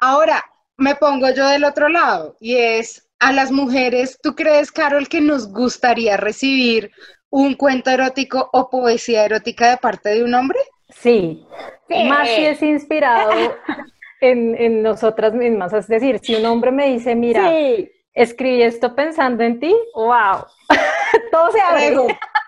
Ahora, 0.00 0.44
me 0.76 0.96
pongo 0.96 1.30
yo 1.30 1.46
del 1.48 1.64
otro 1.64 1.88
lado 1.88 2.36
y 2.40 2.56
es 2.56 3.08
a 3.24 3.32
las 3.32 3.50
mujeres, 3.50 4.18
¿tú 4.22 4.34
crees, 4.34 4.70
Carol, 4.70 5.08
que 5.08 5.20
nos 5.20 5.52
gustaría 5.52 6.16
recibir 6.16 6.90
un 7.30 7.54
cuento 7.54 7.90
erótico 7.90 8.48
o 8.52 8.70
poesía 8.70 9.24
erótica 9.24 9.70
de 9.70 9.76
parte 9.78 10.10
de 10.10 10.24
un 10.24 10.34
hombre? 10.34 10.58
Sí, 10.90 11.44
Sí. 11.88 12.04
más 12.04 12.28
si 12.28 12.44
es 12.46 12.62
inspirado 12.62 13.30
en, 14.20 14.54
en 14.56 14.82
nosotras 14.82 15.34
mismas. 15.34 15.72
Es 15.72 15.86
decir, 15.88 16.20
si 16.22 16.34
un 16.36 16.46
hombre 16.46 16.70
me 16.70 16.86
dice, 16.88 17.14
mira, 17.14 17.48
Sí. 17.50 17.90
escribí 18.14 18.62
esto 18.62 18.94
pensando 18.94 19.42
en 19.42 19.58
ti, 19.60 19.74
wow, 19.94 20.44
todo 21.32 21.50
se 21.50 21.60
abre. 21.60 21.90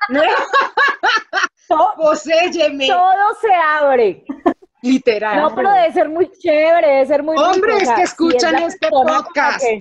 Luego, 0.09 0.35
To- 1.69 1.95
poséyeme. 1.97 2.87
todo 2.87 3.35
se 3.41 3.53
abre. 3.53 4.25
literal. 4.83 5.41
No, 5.43 5.55
pero 5.55 5.73
debe 5.73 5.93
ser 5.93 6.09
muy 6.09 6.31
chévere, 6.39 6.87
debe 6.89 7.07
ser 7.07 7.23
muy 7.25 7.37
Hombre, 7.37 7.73
rico, 7.73 7.79
o 7.79 7.81
es 7.83 7.87
sea, 7.89 7.95
que 7.97 8.03
si 8.07 8.13
escuchan 8.13 8.53
la 8.53 8.67
este 8.67 8.89
podcast. 8.89 9.61
que- 9.65 9.79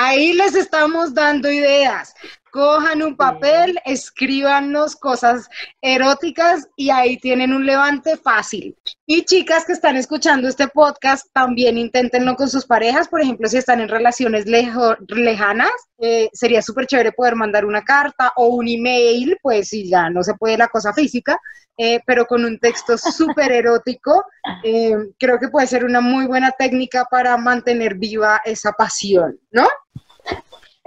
Ahí 0.00 0.32
les 0.32 0.54
estamos 0.54 1.12
dando 1.12 1.50
ideas. 1.50 2.14
Cojan 2.52 3.02
un 3.02 3.16
papel, 3.16 3.78
escríbanos 3.84 4.94
cosas 4.94 5.48
eróticas 5.82 6.68
y 6.76 6.90
ahí 6.90 7.18
tienen 7.18 7.52
un 7.52 7.66
levante 7.66 8.16
fácil. 8.16 8.76
Y 9.06 9.24
chicas 9.24 9.64
que 9.66 9.72
están 9.72 9.96
escuchando 9.96 10.46
este 10.46 10.68
podcast, 10.68 11.26
también 11.32 11.76
inténtenlo 11.76 12.36
con 12.36 12.48
sus 12.48 12.64
parejas. 12.64 13.08
Por 13.08 13.20
ejemplo, 13.20 13.48
si 13.48 13.56
están 13.58 13.80
en 13.80 13.88
relaciones 13.88 14.46
lejo- 14.46 14.96
lejanas, 15.08 15.72
eh, 15.98 16.30
sería 16.32 16.62
súper 16.62 16.86
chévere 16.86 17.10
poder 17.12 17.34
mandar 17.34 17.64
una 17.64 17.82
carta 17.82 18.32
o 18.36 18.46
un 18.48 18.68
email, 18.68 19.36
pues 19.42 19.68
si 19.68 19.88
ya 19.88 20.08
no 20.10 20.22
se 20.22 20.34
puede 20.34 20.56
la 20.56 20.68
cosa 20.68 20.92
física, 20.94 21.38
eh, 21.76 22.00
pero 22.06 22.24
con 22.26 22.44
un 22.44 22.58
texto 22.60 22.96
súper 22.98 23.50
erótico. 23.52 24.24
eh, 24.64 24.94
creo 25.18 25.38
que 25.38 25.48
puede 25.48 25.66
ser 25.66 25.84
una 25.84 26.00
muy 26.00 26.26
buena 26.26 26.52
técnica 26.52 27.04
para 27.10 27.36
mantener 27.36 27.96
viva 27.96 28.40
esa 28.44 28.72
pasión, 28.72 29.38
¿no? 29.50 29.66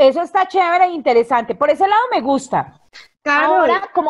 Eso 0.02 0.24
está 0.24 0.48
chévere 0.48 0.86
e 0.86 0.94
interesante. 0.94 1.54
Por 1.54 1.70
ese 1.70 1.88
lado 1.88 2.02
me 2.12 2.22
gusta. 2.22 2.82
Ahora, 3.24 3.88
como, 3.94 4.10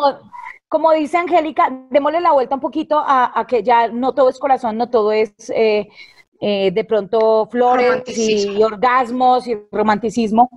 como 0.66 0.90
dice 0.92 1.18
Angélica, 1.18 1.68
démosle 1.90 2.18
la 2.22 2.32
vuelta 2.32 2.54
un 2.54 2.62
poquito 2.62 2.98
a, 2.98 3.38
a 3.38 3.46
que 3.46 3.62
ya 3.62 3.88
no 3.88 4.14
todo 4.14 4.30
es 4.30 4.38
corazón, 4.38 4.78
no 4.78 4.88
todo 4.88 5.12
es 5.12 5.34
eh, 5.54 5.90
eh, 6.40 6.70
de 6.70 6.84
pronto 6.84 7.46
flores 7.50 8.04
y 8.06 8.62
orgasmos 8.62 9.46
y 9.46 9.58
romanticismo. 9.70 10.48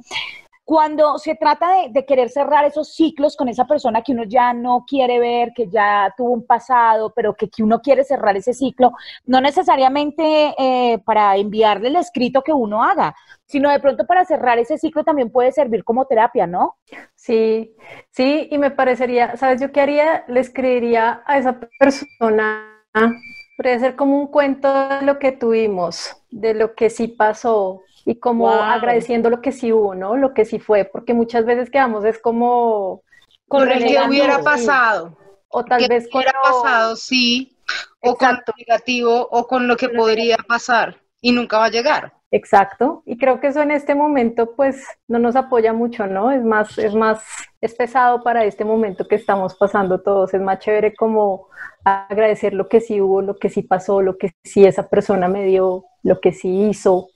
Cuando 0.66 1.20
se 1.20 1.36
trata 1.36 1.68
de, 1.92 2.06
querer 2.08 2.30
cerrar 2.30 2.66
esos 2.66 2.96
ciclos 2.96 3.38
con 3.38 3.48
esa 3.48 3.66
persona 3.66 4.02
que 4.02 4.14
uno 4.14 4.24
ya 4.24 4.52
no 4.52 4.84
quiere 4.88 5.20
ver, 5.20 5.52
que 5.56 5.70
ya 5.70 6.12
tuvo 6.18 6.32
un 6.32 6.44
pasado, 6.44 7.14
pero 7.16 7.36
que, 7.36 7.48
que 7.50 7.62
uno 7.62 7.82
quiere 7.82 8.04
cerrar 8.04 8.36
ese 8.36 8.52
ciclo, 8.52 8.94
no 9.28 9.40
necesariamente 9.42 10.56
eh, 10.58 10.98
para 11.06 11.38
enviarle 11.38 11.90
el 11.90 11.98
escrito 11.98 12.42
que 12.42 12.52
uno 12.52 12.84
haga, 12.84 13.16
sino 13.46 13.70
de 13.70 13.80
pronto 13.80 14.08
para 14.08 14.26
cerrar 14.26 14.58
ese 14.58 14.80
ciclo 14.80 15.04
también 15.04 15.30
puede 15.30 15.52
servir 15.52 15.84
como 15.84 16.06
terapia, 16.06 16.48
¿no? 16.48 16.78
Sí, 17.14 17.76
sí, 18.10 18.48
y 18.50 18.58
me 18.58 18.72
parecería, 18.72 19.38
¿sabes 19.38 19.62
yo 19.62 19.72
qué 19.72 19.82
haría? 19.82 20.26
Le 20.28 20.40
escribiría 20.40 21.22
a 21.28 21.38
esa 21.38 21.60
persona, 21.78 22.84
podría 23.56 23.80
ser 23.80 23.96
como 23.96 24.20
un 24.20 24.28
cuento 24.28 24.90
de 24.90 25.04
lo 25.04 25.20
que 25.20 25.32
tuvimos, 25.32 26.18
de 26.32 26.56
lo 26.56 26.74
que 26.74 26.90
sí 26.90 27.08
pasó 27.08 27.82
y 28.06 28.20
como 28.20 28.46
Wow. 28.48 28.62
agradeciendo 28.62 29.30
lo 29.30 29.42
que 29.42 29.52
sí 29.52 29.72
hubo, 29.74 29.96
¿no? 29.96 30.16
Lo 30.16 30.34
que 30.34 30.46
sí 30.46 30.60
fue, 30.60 30.86
porque 30.86 31.14
muchas 31.14 31.46
veces 31.46 31.70
quedamos 31.70 32.06
es 32.06 32.20
como 32.20 33.02
con 33.48 33.70
el 33.72 33.84
que 33.86 34.00
hubiera 34.08 34.38
sí. 34.38 34.44
pasado. 34.44 35.18
o 35.50 35.64
tal 35.64 35.80
que 35.82 35.88
vez 35.88 36.10
con 36.10 36.20
hubiera 36.22 36.34
lo- 36.44 36.62
pasado, 36.62 36.96
sí, 36.96 37.58
o 38.02 38.16
con 38.16 38.28
lo 38.30 38.34
Exacto. 38.34 38.54
negativo, 38.58 39.28
o 39.32 39.48
con 39.48 39.68
lo 39.68 39.76
que 39.78 39.88
Con 39.88 39.96
lo 39.96 40.02
podría 40.04 40.38
pasar 40.48 40.98
y 41.22 41.32
nunca 41.32 41.58
va 41.58 41.66
a 41.66 41.70
llegar. 41.70 42.14
Exacto, 42.32 43.02
y 43.06 43.18
creo 43.18 43.40
que 43.40 43.48
eso 43.48 43.62
en 43.62 43.72
este 43.72 43.96
momento 43.96 44.56
pues 44.56 44.84
no 45.08 45.20
nos 45.20 45.36
apoya 45.38 45.72
mucho, 45.72 46.06
¿no? 46.06 46.32
Es 46.32 46.44
más, 46.44 46.78
es 46.78 46.94
más, 46.94 47.24
es 47.62 47.74
pesado 47.76 48.24
para 48.24 48.44
este 48.44 48.66
momento 48.66 49.08
que 49.08 49.16
estamos 49.16 49.56
pasando 49.56 50.02
todos, 50.02 50.34
es 50.34 50.42
más 50.42 50.60
chévere 50.60 50.94
como 50.96 51.48
agradecer 51.86 52.54
lo 52.54 52.68
que 52.68 52.82
sí 52.82 53.00
hubo, 53.00 53.22
lo 53.22 53.38
que 53.38 53.50
sí 53.50 53.62
pasó, 53.62 54.02
lo 54.02 54.18
que 54.18 54.34
sí 54.44 54.66
esa 54.66 54.90
persona 54.90 55.30
me 55.30 55.46
dio, 55.46 55.86
lo 56.04 56.20
que 56.20 56.34
sí 56.34 56.50
hizo. 56.68 57.08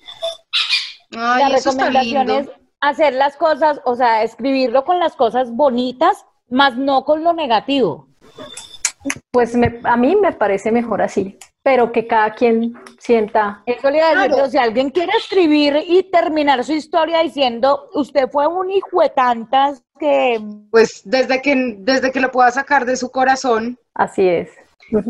Ay, 1.17 1.49
la 1.49 1.57
eso 1.57 1.69
está 1.69 1.85
recomendación 1.85 2.27
lindo. 2.27 2.51
es 2.51 2.57
hacer 2.81 3.13
las 3.13 3.35
cosas, 3.37 3.81
o 3.85 3.95
sea, 3.95 4.23
escribirlo 4.23 4.85
con 4.85 4.99
las 4.99 5.15
cosas 5.15 5.51
bonitas, 5.51 6.25
más 6.49 6.77
no 6.77 7.03
con 7.05 7.23
lo 7.23 7.33
negativo. 7.33 8.07
Pues 9.31 9.55
me- 9.55 9.79
a 9.83 9.95
mí 9.97 10.15
me 10.15 10.33
parece 10.33 10.71
mejor 10.71 11.01
así, 11.01 11.37
pero 11.63 11.91
que 11.91 12.05
cada 12.07 12.33
quien 12.33 12.73
sienta, 12.99 13.63
Eso 13.65 13.89
le 13.89 13.97
decir, 13.97 14.13
Claro. 14.33 14.43
o 14.43 14.49
sea, 14.49 14.63
alguien 14.63 14.89
quiere 14.89 15.13
escribir 15.17 15.77
y 15.87 16.03
terminar 16.03 16.63
su 16.63 16.73
historia 16.73 17.19
diciendo, 17.21 17.89
usted 17.93 18.29
fue 18.31 18.47
un 18.47 18.69
hijo 18.71 19.01
de 19.01 19.09
tantas 19.09 19.83
que... 19.99 20.39
Pues 20.71 21.01
desde 21.05 21.41
que, 21.41 21.75
desde 21.79 22.11
que 22.11 22.19
lo 22.19 22.31
pueda 22.31 22.51
sacar 22.51 22.85
de 22.85 22.97
su 22.97 23.09
corazón. 23.11 23.77
así 23.93 24.27
es. 24.27 24.49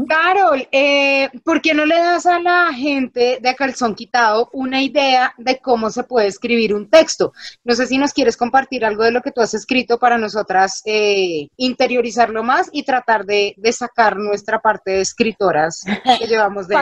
Carol, 0.07 0.67
eh, 0.71 1.29
¿por 1.43 1.61
qué 1.61 1.73
no 1.73 1.85
le 1.85 1.95
das 1.95 2.25
a 2.25 2.39
la 2.39 2.73
gente 2.73 3.39
de 3.41 3.55
calzón 3.55 3.95
quitado 3.95 4.49
una 4.53 4.81
idea 4.81 5.33
de 5.37 5.59
cómo 5.59 5.89
se 5.89 6.03
puede 6.03 6.27
escribir 6.27 6.73
un 6.73 6.89
texto? 6.89 7.33
No 7.63 7.73
sé 7.75 7.87
si 7.87 7.97
nos 7.97 8.13
quieres 8.13 8.37
compartir 8.37 8.85
algo 8.85 9.03
de 9.03 9.11
lo 9.11 9.21
que 9.21 9.31
tú 9.31 9.41
has 9.41 9.53
escrito 9.53 9.99
para 9.99 10.17
nosotras 10.17 10.81
eh, 10.85 11.47
interiorizarlo 11.57 12.43
más 12.43 12.69
y 12.71 12.83
tratar 12.83 13.25
de, 13.25 13.53
de 13.57 13.71
sacar 13.71 14.17
nuestra 14.17 14.59
parte 14.59 14.91
de 14.91 15.01
escritoras 15.01 15.83
que 16.19 16.27
llevamos 16.27 16.67
de... 16.67 16.75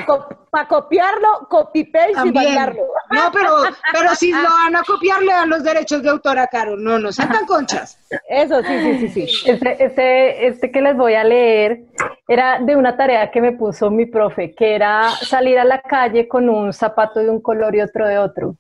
Para 0.50 0.68
copiarlo, 0.68 1.48
copy-paste 1.50 2.14
y 2.26 2.32
mandarlo. 2.32 2.84
No, 3.12 3.32
pero, 3.32 3.50
pero 3.94 4.16
si 4.16 4.32
lo 4.32 4.38
van 4.64 4.76
a 4.76 4.84
copiar, 4.84 5.22
le 5.22 5.32
dan 5.32 5.50
los 5.50 5.64
derechos 5.64 6.02
de 6.02 6.10
autor 6.10 6.40
a 6.40 6.48
Carol. 6.48 6.84
No, 6.84 7.00
no 7.00 7.12
sean 7.12 7.30
tan 7.30 7.46
conchas. 7.46 8.00
Eso, 8.30 8.62
sí, 8.64 8.80
sí, 8.80 9.10
sí, 9.10 9.28
sí. 9.28 9.50
Este, 9.52 9.84
este, 9.84 10.48
este 10.48 10.72
que 10.72 10.82
les 10.82 10.96
voy 10.96 11.14
a 11.14 11.24
leer 11.24 11.84
era 12.28 12.60
de 12.60 12.76
una 12.76 12.87
tarea 12.96 13.32
que 13.32 13.42
me 13.42 13.52
puso 13.52 13.90
mi 13.90 14.06
profe, 14.06 14.54
que 14.54 14.76
era 14.76 15.10
salir 15.10 15.58
a 15.60 15.66
la 15.66 15.82
calle 15.82 16.28
con 16.28 16.48
un 16.48 16.72
zapato 16.72 17.20
de 17.20 17.30
un 17.30 17.42
color 17.42 17.76
y 17.76 17.82
otro 17.82 18.08
de 18.08 18.18
otro. 18.18 18.56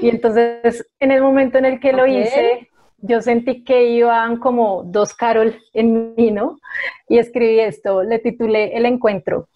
Y 0.00 0.08
entonces, 0.08 0.88
en 0.98 1.10
el 1.10 1.22
momento 1.22 1.58
en 1.58 1.64
el 1.64 1.80
que 1.80 1.92
lo 1.92 2.06
hice, 2.06 2.68
yo 2.98 3.20
sentí 3.20 3.64
que 3.64 3.84
iban 3.84 4.38
como 4.38 4.82
dos 4.84 5.14
Carol 5.14 5.56
en 5.72 6.14
mí, 6.16 6.30
¿no? 6.30 6.58
Y 7.08 7.18
escribí 7.18 7.60
esto, 7.60 8.02
le 8.02 8.18
titulé 8.18 8.76
El 8.76 8.86
encuentro. 8.86 9.48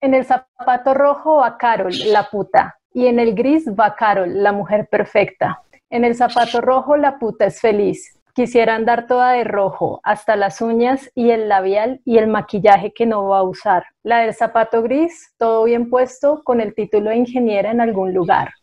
En 0.00 0.14
el 0.14 0.24
zapato 0.24 0.94
rojo 0.94 1.36
va 1.36 1.56
Carol, 1.56 1.92
la 2.06 2.28
puta, 2.28 2.78
y 2.92 3.06
en 3.06 3.18
el 3.18 3.34
gris 3.34 3.68
va 3.68 3.94
Carol, 3.94 4.42
la 4.42 4.52
mujer 4.52 4.88
perfecta. 4.90 5.62
En 5.88 6.04
el 6.04 6.14
zapato 6.14 6.60
rojo 6.60 6.96
la 6.96 7.18
puta 7.18 7.46
es 7.46 7.60
feliz. 7.60 8.18
Quisiera 8.34 8.76
andar 8.76 9.06
toda 9.06 9.32
de 9.32 9.44
rojo, 9.44 10.00
hasta 10.02 10.36
las 10.36 10.62
uñas 10.62 11.10
y 11.14 11.32
el 11.32 11.50
labial 11.50 12.00
y 12.06 12.16
el 12.16 12.28
maquillaje 12.28 12.94
que 12.94 13.04
no 13.04 13.28
va 13.28 13.40
a 13.40 13.42
usar. 13.42 13.84
La 14.02 14.20
del 14.20 14.32
zapato 14.32 14.82
gris, 14.82 15.34
todo 15.36 15.64
bien 15.64 15.90
puesto, 15.90 16.42
con 16.42 16.62
el 16.62 16.74
título 16.74 17.10
de 17.10 17.16
ingeniera 17.16 17.70
en 17.70 17.82
algún 17.82 18.14
lugar. 18.14 18.54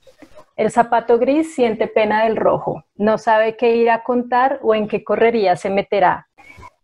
El 0.55 0.71
zapato 0.71 1.19
gris 1.19 1.53
siente 1.53 1.85
pena 1.85 2.23
del 2.23 2.35
rojo, 2.35 2.83
no 2.95 3.19
sabe 3.19 3.57
qué 3.57 3.75
ir 3.75 3.91
a 3.91 4.01
contar 4.01 4.59
o 4.63 4.73
en 4.73 4.87
qué 4.87 5.03
correría 5.03 5.55
se 5.55 5.69
meterá. 5.69 6.27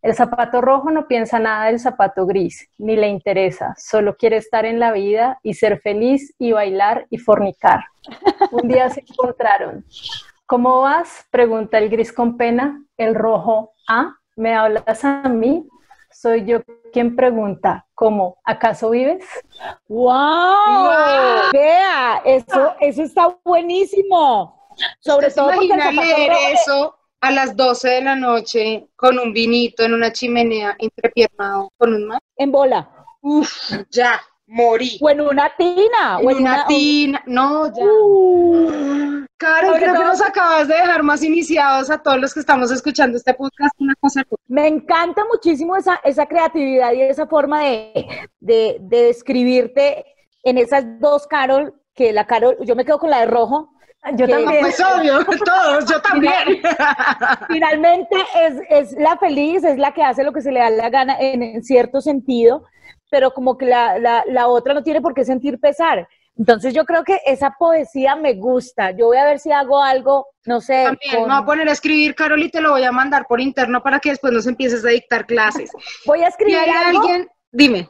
El 0.03 0.13
zapato 0.13 0.61
rojo 0.61 0.91
no 0.91 1.07
piensa 1.07 1.39
nada 1.39 1.65
del 1.65 1.79
zapato 1.79 2.27
gris, 2.27 2.69
ni 2.77 2.95
le 2.95 3.07
interesa, 3.07 3.73
solo 3.79 4.15
quiere 4.15 4.37
estar 4.37 4.63
en 4.63 4.79
la 4.79 4.91
vida 4.91 5.39
y 5.41 5.55
ser 5.55 5.81
feliz 5.81 6.35
y 6.37 6.51
bailar 6.51 7.07
y 7.09 7.17
fornicar. 7.17 7.83
Un 8.51 8.67
día 8.67 8.91
se 8.91 9.01
encontraron. 9.01 9.83
¿Cómo 10.47 10.81
vas? 10.81 11.25
Pregunta 11.31 11.79
el 11.79 11.89
gris 11.89 12.13
con 12.13 12.37
pena. 12.37 12.83
El 12.97 13.15
rojo, 13.15 13.73
¿ah? 13.87 14.13
¿Me 14.35 14.53
hablas 14.53 15.03
a 15.03 15.23
mí? 15.23 15.67
Soy 16.11 16.45
yo 16.45 16.59
quien 16.93 17.15
pregunta, 17.15 17.87
¿cómo? 17.95 18.37
¿Acaso 18.45 18.91
vives? 18.91 19.25
¡Wow! 19.87 21.51
Vea, 21.51 22.21
eso, 22.23 22.75
eso 22.79 23.01
está 23.01 23.35
buenísimo. 23.43 24.69
Sobre 24.99 25.27
¿Usted 25.27 25.41
todo 25.41 25.49
se 25.49 25.55
porque 25.55 25.73
el 25.73 25.79
imagina 25.79 26.03
zapato 26.03 26.17
leer 26.19 26.31
eso 26.53 26.95
a 27.21 27.31
las 27.31 27.55
12 27.55 27.89
de 27.89 28.01
la 28.01 28.15
noche 28.15 28.87
con 28.95 29.17
un 29.17 29.33
vinito 29.33 29.83
en 29.83 29.93
una 29.95 30.11
chimenea 30.11 30.75
entrepiernado 30.77 31.71
con 31.77 31.93
un 31.93 32.07
mar? 32.07 32.21
en 32.37 32.51
bola. 32.51 32.87
Uf, 33.21 33.49
ya, 33.89 34.21
morí. 34.47 34.97
O 35.01 35.09
en 35.09 35.21
una 35.21 35.51
tina. 35.57 36.17
o 36.17 36.29
En 36.29 36.37
una 36.37 36.65
tina. 36.67 37.23
No, 37.25 37.67
ya. 37.67 37.83
Uh, 37.83 39.25
Carol, 39.37 39.71
Sobre 39.71 39.81
creo 39.81 39.93
que 39.95 40.03
nos 40.05 40.21
acabas 40.21 40.67
de 40.67 40.75
dejar 40.75 41.03
más 41.03 41.21
iniciados 41.23 41.89
a 41.89 41.97
todos 41.97 42.19
los 42.19 42.33
que 42.33 42.39
estamos 42.39 42.71
escuchando 42.71 43.17
este 43.17 43.33
podcast. 43.33 43.73
Una 43.79 43.95
cosa 43.95 44.23
Me 44.47 44.67
encanta 44.67 45.23
muchísimo 45.25 45.75
esa, 45.75 45.99
esa 46.03 46.25
creatividad 46.25 46.93
y 46.93 47.01
esa 47.01 47.27
forma 47.27 47.61
de, 47.61 48.27
de, 48.39 48.77
de 48.79 49.03
describirte 49.03 50.05
en 50.43 50.57
esas 50.57 50.99
dos 50.99 51.27
Carol, 51.27 51.73
que 51.93 52.13
la 52.13 52.25
Carol, 52.25 52.55
yo 52.61 52.75
me 52.75 52.85
quedo 52.85 52.99
con 52.99 53.09
la 53.09 53.19
de 53.19 53.25
rojo. 53.25 53.71
Yo 54.13 54.27
también. 54.27 54.59
Pues 54.61 54.79
obvio, 54.79 55.25
todos, 55.45 55.85
yo 55.89 55.99
también. 56.01 56.61
Finalmente 57.47 58.15
es, 58.35 58.61
es 58.69 58.91
la 58.99 59.17
feliz, 59.17 59.63
es 59.63 59.79
la 59.79 59.93
que 59.93 60.03
hace 60.03 60.23
lo 60.23 60.31
que 60.31 60.41
se 60.41 60.51
le 60.51 60.59
da 60.59 60.69
la 60.69 60.89
gana 60.89 61.17
en, 61.19 61.41
en 61.41 61.63
cierto 61.63 62.01
sentido, 62.01 62.65
pero 63.09 63.31
como 63.33 63.57
que 63.57 63.65
la, 63.65 63.97
la, 63.99 64.23
la 64.27 64.47
otra 64.47 64.73
no 64.73 64.83
tiene 64.83 65.01
por 65.01 65.13
qué 65.13 65.23
sentir 65.25 65.59
pesar. 65.59 66.07
Entonces 66.37 66.73
yo 66.73 66.83
creo 66.83 67.03
que 67.05 67.19
esa 67.25 67.55
poesía 67.57 68.15
me 68.17 68.33
gusta. 68.33 68.91
Yo 68.91 69.05
voy 69.07 69.17
a 69.17 69.23
ver 69.23 69.39
si 69.39 69.51
hago 69.53 69.81
algo, 69.81 70.27
no 70.45 70.59
sé. 70.59 70.83
También 70.83 71.11
con- 71.15 71.21
me 71.29 71.33
voy 71.35 71.43
a 71.43 71.45
poner 71.45 71.69
a 71.69 71.71
escribir, 71.71 72.13
Carol, 72.13 72.43
y 72.43 72.49
te 72.51 72.59
lo 72.59 72.71
voy 72.71 72.83
a 72.83 72.91
mandar 72.91 73.25
por 73.25 73.39
interno 73.39 73.81
para 73.81 73.99
que 73.99 74.09
después 74.09 74.33
nos 74.33 74.45
empieces 74.45 74.83
a 74.85 74.89
dictar 74.89 75.25
clases. 75.25 75.71
voy 76.05 76.19
a 76.23 76.25
Si 76.25 76.29
escribir 76.31 76.57
hay 76.57 76.69
algo. 76.69 76.99
alguien, 77.01 77.29
dime. 77.51 77.87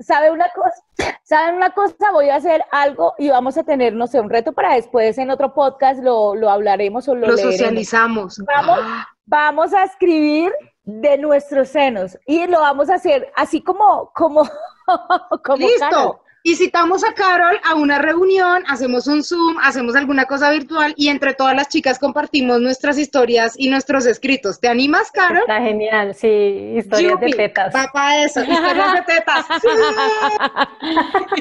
¿Sabe 0.00 0.30
una 0.30 0.48
cosa? 0.50 1.14
¿Saben 1.22 1.54
una 1.56 1.70
cosa? 1.70 1.94
Voy 2.12 2.28
a 2.28 2.36
hacer 2.36 2.62
algo 2.70 3.14
y 3.18 3.28
vamos 3.30 3.56
a 3.56 3.64
tener, 3.64 3.92
no 3.94 4.06
sé, 4.06 4.20
un 4.20 4.28
reto 4.30 4.52
para 4.52 4.74
después 4.74 5.16
en 5.18 5.30
otro 5.30 5.54
podcast 5.54 6.02
lo, 6.02 6.34
lo 6.34 6.50
hablaremos 6.50 7.08
o 7.08 7.14
lo, 7.14 7.26
Lo 7.28 7.34
leeremos. 7.34 7.56
socializamos. 7.56 8.38
Vamos, 8.46 8.78
vamos 9.26 9.72
a 9.74 9.84
escribir 9.84 10.52
de 10.84 11.18
nuestros 11.18 11.68
senos 11.68 12.18
y 12.26 12.46
lo 12.46 12.60
vamos 12.60 12.90
a 12.90 12.94
hacer 12.94 13.32
así 13.36 13.62
como, 13.62 14.10
como, 14.14 14.48
como 15.44 15.56
Listo. 15.56 15.78
Carol. 15.90 16.18
Y 16.46 16.56
citamos 16.56 17.02
a 17.04 17.14
Carol 17.14 17.58
a 17.64 17.74
una 17.74 17.98
reunión, 17.98 18.64
hacemos 18.68 19.06
un 19.06 19.24
Zoom, 19.24 19.56
hacemos 19.62 19.96
alguna 19.96 20.26
cosa 20.26 20.50
virtual 20.50 20.92
y 20.94 21.08
entre 21.08 21.32
todas 21.32 21.56
las 21.56 21.70
chicas 21.70 21.98
compartimos 21.98 22.60
nuestras 22.60 22.98
historias 22.98 23.54
y 23.56 23.70
nuestros 23.70 24.04
escritos. 24.04 24.60
¿Te 24.60 24.68
animas, 24.68 25.10
Carol? 25.10 25.38
Está 25.38 25.62
genial, 25.62 26.14
sí, 26.14 26.74
historias 26.76 27.18
de 27.18 27.30
tetas. 27.30 27.72
Para 27.72 28.24
eso, 28.26 28.42
historias 28.42 28.92
de 28.92 29.02
tetas. 29.02 29.46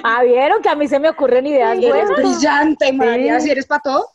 Ah, 0.05 0.23
vieron 0.23 0.61
que 0.61 0.69
a 0.69 0.75
mí 0.75 0.87
se 0.87 0.99
me 0.99 1.09
ocurren 1.09 1.45
ideas 1.47 1.77
buenas 1.79 2.09
brillante, 2.11 2.93
María. 2.93 3.39
Si 3.41 3.49
eres 3.49 3.65
para 3.65 3.81
todo. 3.81 4.07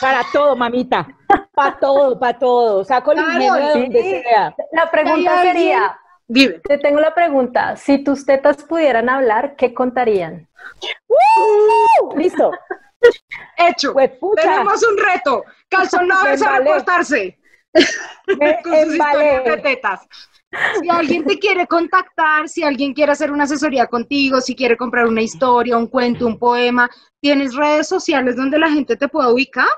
Para 0.00 0.22
todo, 0.32 0.56
mamita. 0.56 1.06
Para 1.52 1.78
todo, 1.78 2.18
para 2.18 2.38
todo. 2.38 2.84
Saco 2.84 3.12
el 3.12 3.18
Claro, 3.24 3.54
de 3.54 3.72
sí. 3.72 3.78
donde 3.80 4.22
sea. 4.22 4.54
La 4.72 4.90
pregunta 4.90 5.42
sería, 5.42 5.98
Dime. 6.26 6.60
te 6.60 6.78
tengo 6.78 7.00
la 7.00 7.14
pregunta, 7.14 7.76
si 7.76 8.02
tus 8.02 8.24
tetas 8.26 8.62
pudieran 8.64 9.08
hablar, 9.08 9.56
¿qué 9.56 9.72
contarían? 9.74 10.48
Listo. 12.16 12.50
Hecho. 13.56 13.92
Huepucha. 13.92 14.42
Tenemos 14.42 14.82
un 14.82 14.98
reto. 14.98 15.44
Calzón 15.68 16.08
Lovers 16.08 16.42
a 16.42 16.46
Embalé. 16.46 16.64
reportarse. 16.64 17.38
Me 18.38 18.62
con 18.62 18.72
sus 18.84 18.94
historias 18.94 19.44
de 19.44 19.56
tetas. 19.58 20.08
Si 20.80 20.88
alguien 20.88 21.24
te 21.24 21.38
quiere 21.38 21.66
contactar, 21.66 22.48
si 22.48 22.62
alguien 22.62 22.94
quiere 22.94 23.12
hacer 23.12 23.30
una 23.30 23.44
asesoría 23.44 23.86
contigo, 23.86 24.40
si 24.40 24.54
quiere 24.54 24.76
comprar 24.76 25.06
una 25.06 25.22
historia, 25.22 25.76
un 25.76 25.86
cuento, 25.86 26.26
un 26.26 26.38
poema, 26.38 26.88
¿tienes 27.20 27.54
redes 27.54 27.88
sociales 27.88 28.36
donde 28.36 28.58
la 28.58 28.70
gente 28.70 28.96
te 28.96 29.08
pueda 29.08 29.28
ubicar? 29.30 29.68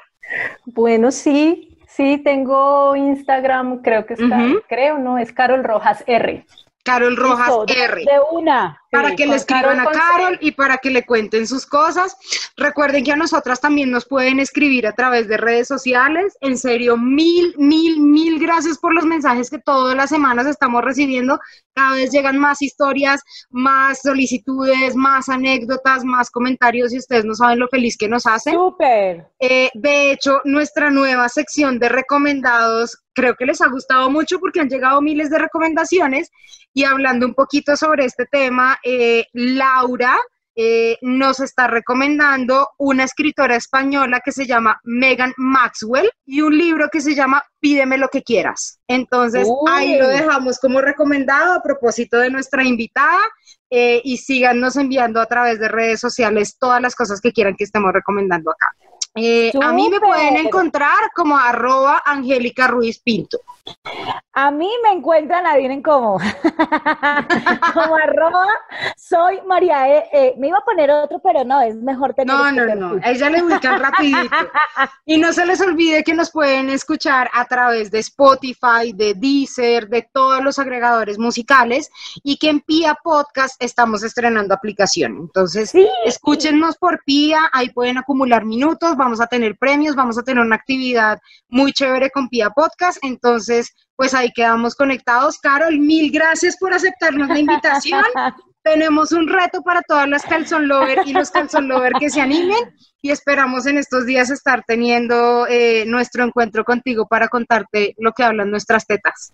Bueno, 0.66 1.10
sí, 1.10 1.78
sí, 1.86 2.20
tengo 2.22 2.94
Instagram, 2.94 3.80
creo 3.82 4.04
que 4.06 4.14
está, 4.14 4.40
creo, 4.68 4.98
no, 4.98 5.18
es 5.18 5.32
Carol 5.32 5.64
Rojas 5.64 6.04
R. 6.06 6.44
Carol 6.84 7.16
Rojas 7.16 7.48
Listo, 7.66 7.84
R. 7.84 8.00
De 8.04 8.20
una. 8.32 8.80
Para 8.90 9.14
que 9.14 9.26
le 9.26 9.36
escriban 9.36 9.80
a. 9.80 9.86
Carol 9.86 10.38
y 10.40 10.52
para 10.52 10.78
que 10.78 10.90
le 10.90 11.04
cuenten 11.04 11.46
sus 11.46 11.66
cosas. 11.66 12.16
Recuerden 12.56 13.04
que 13.04 13.12
a 13.12 13.16
nosotras 13.16 13.60
también 13.60 13.90
nos 13.90 14.06
pueden 14.06 14.40
escribir 14.40 14.86
a 14.86 14.92
través 14.92 15.28
de 15.28 15.36
redes 15.36 15.68
sociales. 15.68 16.36
En 16.40 16.56
serio, 16.56 16.96
mil, 16.96 17.54
mil, 17.58 18.00
mil 18.00 18.38
gracias 18.38 18.78
por 18.78 18.94
los 18.94 19.04
mensajes 19.04 19.50
que 19.50 19.58
todas 19.58 19.96
las 19.96 20.10
semanas 20.10 20.46
estamos 20.46 20.82
recibiendo. 20.82 21.38
Cada 21.74 21.94
vez 21.94 22.10
llegan 22.10 22.38
más 22.38 22.62
historias, 22.62 23.20
más 23.50 24.00
solicitudes, 24.02 24.96
más 24.96 25.28
anécdotas, 25.28 26.04
más 26.04 26.30
comentarios 26.30 26.92
y 26.92 26.98
ustedes 26.98 27.24
no 27.24 27.34
saben 27.34 27.58
lo 27.58 27.68
feliz 27.68 27.96
que 27.96 28.08
nos 28.08 28.26
hacen. 28.26 28.54
Súper. 28.54 29.26
Eh, 29.38 29.70
de 29.74 30.12
hecho, 30.12 30.40
nuestra 30.44 30.90
nueva 30.90 31.28
sección 31.28 31.78
de 31.78 31.88
recomendados 31.88 32.98
creo 33.18 33.34
que 33.34 33.46
les 33.46 33.60
ha 33.60 33.68
gustado 33.68 34.10
mucho 34.10 34.38
porque 34.38 34.60
han 34.60 34.68
llegado 34.68 35.00
miles 35.02 35.28
de 35.28 35.38
recomendaciones 35.38 36.30
y 36.72 36.84
hablando 36.84 37.26
un 37.26 37.34
poquito 37.34 37.76
sobre 37.76 38.04
este 38.04 38.26
tema, 38.26 38.77
eh, 38.84 39.26
Laura 39.32 40.18
eh, 40.60 40.98
nos 41.02 41.38
está 41.38 41.68
recomendando 41.68 42.70
una 42.78 43.04
escritora 43.04 43.54
española 43.54 44.20
que 44.24 44.32
se 44.32 44.44
llama 44.44 44.80
Megan 44.82 45.32
Maxwell 45.36 46.10
y 46.26 46.40
un 46.40 46.58
libro 46.58 46.88
que 46.90 47.00
se 47.00 47.14
llama 47.14 47.44
Pídeme 47.60 47.96
lo 47.96 48.08
que 48.08 48.24
quieras. 48.24 48.80
Entonces, 48.88 49.46
Uy. 49.46 49.70
ahí 49.70 49.96
lo 49.96 50.08
dejamos 50.08 50.58
como 50.58 50.80
recomendado 50.80 51.52
a 51.52 51.62
propósito 51.62 52.18
de 52.18 52.30
nuestra 52.30 52.64
invitada 52.64 53.20
eh, 53.70 54.00
y 54.02 54.16
síganos 54.16 54.74
enviando 54.74 55.20
a 55.20 55.26
través 55.26 55.60
de 55.60 55.68
redes 55.68 56.00
sociales 56.00 56.56
todas 56.58 56.82
las 56.82 56.96
cosas 56.96 57.20
que 57.20 57.30
quieran 57.30 57.54
que 57.56 57.62
estemos 57.62 57.92
recomendando 57.92 58.50
acá. 58.50 58.74
Eh, 59.18 59.52
a 59.62 59.72
mí 59.72 59.88
me 59.90 60.00
pueden 60.00 60.36
encontrar 60.36 61.10
como 61.14 61.36
arroba 61.36 62.02
Angélica 62.04 62.66
Ruiz 62.68 62.98
Pinto. 63.00 63.38
A 64.32 64.50
mí 64.50 64.70
me 64.82 64.92
encuentran, 64.92 65.46
adivinen 65.46 65.82
cómo. 65.82 66.18
como 67.74 67.96
arroba, 67.96 68.46
soy 68.96 69.40
María 69.46 69.88
E. 69.88 70.04
eh, 70.12 70.34
me 70.38 70.48
iba 70.48 70.58
a 70.58 70.64
poner 70.64 70.90
otro, 70.90 71.18
pero 71.22 71.44
no, 71.44 71.60
es 71.60 71.74
mejor 71.76 72.14
tener 72.14 72.34
No, 72.34 72.46
este 72.48 72.60
no, 72.60 72.66
perfil. 72.66 72.80
no, 72.80 73.00
ella 73.04 73.30
le 73.30 73.42
ubican 73.42 73.80
rapidito. 73.82 74.36
Y 75.04 75.18
no 75.18 75.32
se 75.32 75.44
les 75.44 75.60
olvide 75.60 76.04
que 76.04 76.14
nos 76.14 76.30
pueden 76.30 76.70
escuchar 76.70 77.28
a 77.34 77.44
través 77.46 77.90
de 77.90 77.98
Spotify, 77.98 78.92
de 78.94 79.14
Deezer, 79.14 79.88
de 79.88 80.08
todos 80.12 80.42
los 80.42 80.58
agregadores 80.58 81.18
musicales 81.18 81.90
y 82.22 82.38
que 82.38 82.50
en 82.50 82.60
Pia 82.60 82.96
Podcast 83.02 83.62
estamos 83.62 84.02
estrenando 84.02 84.54
aplicación. 84.54 85.16
Entonces, 85.18 85.70
Sí. 85.70 85.86
escúchenos 86.04 86.76
por 86.78 87.02
Pia, 87.04 87.50
ahí 87.52 87.70
pueden 87.70 87.98
acumular 87.98 88.44
minutos, 88.44 88.96
vamos 88.96 89.07
a 89.20 89.26
tener 89.26 89.56
premios, 89.56 89.96
vamos 89.96 90.18
a 90.18 90.22
tener 90.22 90.44
una 90.44 90.56
actividad 90.56 91.18
muy 91.48 91.72
chévere 91.72 92.10
con 92.10 92.28
Pia 92.28 92.50
Podcast. 92.50 92.98
Entonces, 93.02 93.74
pues 93.96 94.14
ahí 94.14 94.30
quedamos 94.34 94.74
conectados. 94.74 95.38
Carol, 95.38 95.78
mil 95.78 96.12
gracias 96.12 96.56
por 96.58 96.74
aceptarnos 96.74 97.28
la 97.28 97.38
invitación. 97.38 98.04
Tenemos 98.62 99.12
un 99.12 99.28
reto 99.28 99.62
para 99.62 99.80
todas 99.82 100.08
las 100.08 100.24
calzón 100.24 100.68
lover 100.68 101.00
y 101.06 101.14
los 101.14 101.30
calzón 101.30 101.68
lover 101.68 101.92
que 101.98 102.10
se 102.10 102.20
animen 102.20 102.74
y 103.00 103.10
esperamos 103.10 103.66
en 103.66 103.78
estos 103.78 104.04
días 104.04 104.28
estar 104.30 104.62
teniendo 104.66 105.46
eh, 105.46 105.84
nuestro 105.86 106.24
encuentro 106.24 106.64
contigo 106.64 107.06
para 107.06 107.28
contarte 107.28 107.94
lo 107.96 108.12
que 108.12 108.24
hablan 108.24 108.50
nuestras 108.50 108.86
tetas. 108.86 109.32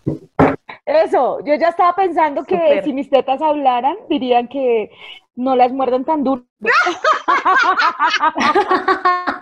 Eso, 0.87 1.41
yo 1.45 1.55
ya 1.55 1.71
estaba 1.71 1.97
pensando 1.97 2.45
que 2.45 2.83
si 2.85 2.93
mis 2.93 3.11
tetas 3.11 3.41
hablaran, 3.41 3.97
dirían 4.09 4.49
que 4.49 4.91
no 5.35 5.57
las 5.57 5.73
muerden 5.73 6.05
tan 6.05 6.23
duro. 6.23 6.45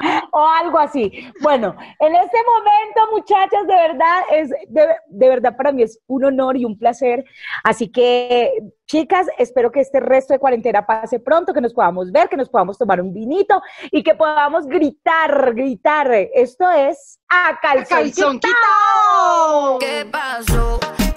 o 0.32 0.46
algo 0.46 0.78
así. 0.78 1.12
Bueno, 1.40 1.74
en 1.98 2.14
este 2.14 2.38
momento, 2.44 3.12
muchachas, 3.12 3.66
de 3.66 3.74
verdad, 3.74 4.22
es 4.32 4.50
de, 4.68 4.86
de 5.06 5.28
verdad 5.28 5.56
para 5.56 5.72
mí 5.72 5.82
es 5.82 5.98
un 6.06 6.24
honor 6.24 6.56
y 6.56 6.64
un 6.64 6.78
placer. 6.78 7.24
Así 7.64 7.88
que, 7.88 8.52
chicas, 8.86 9.26
espero 9.38 9.70
que 9.70 9.80
este 9.80 10.00
resto 10.00 10.32
de 10.32 10.38
cuarentena 10.38 10.86
pase 10.86 11.20
pronto, 11.20 11.52
que 11.52 11.60
nos 11.60 11.74
podamos 11.74 12.10
ver, 12.12 12.28
que 12.28 12.36
nos 12.36 12.48
podamos 12.48 12.78
tomar 12.78 13.00
un 13.00 13.12
vinito 13.12 13.60
y 13.90 14.02
que 14.02 14.14
podamos 14.14 14.66
gritar, 14.66 15.54
gritar. 15.54 16.10
Esto 16.12 16.70
es 16.70 17.20
a 17.28 17.58
calzón, 17.60 17.98
¡Calzón 17.98 18.40
quitado. 18.40 19.78
quitado! 19.78 19.78
¿Qué 19.78 20.06
pasó? 20.10 21.07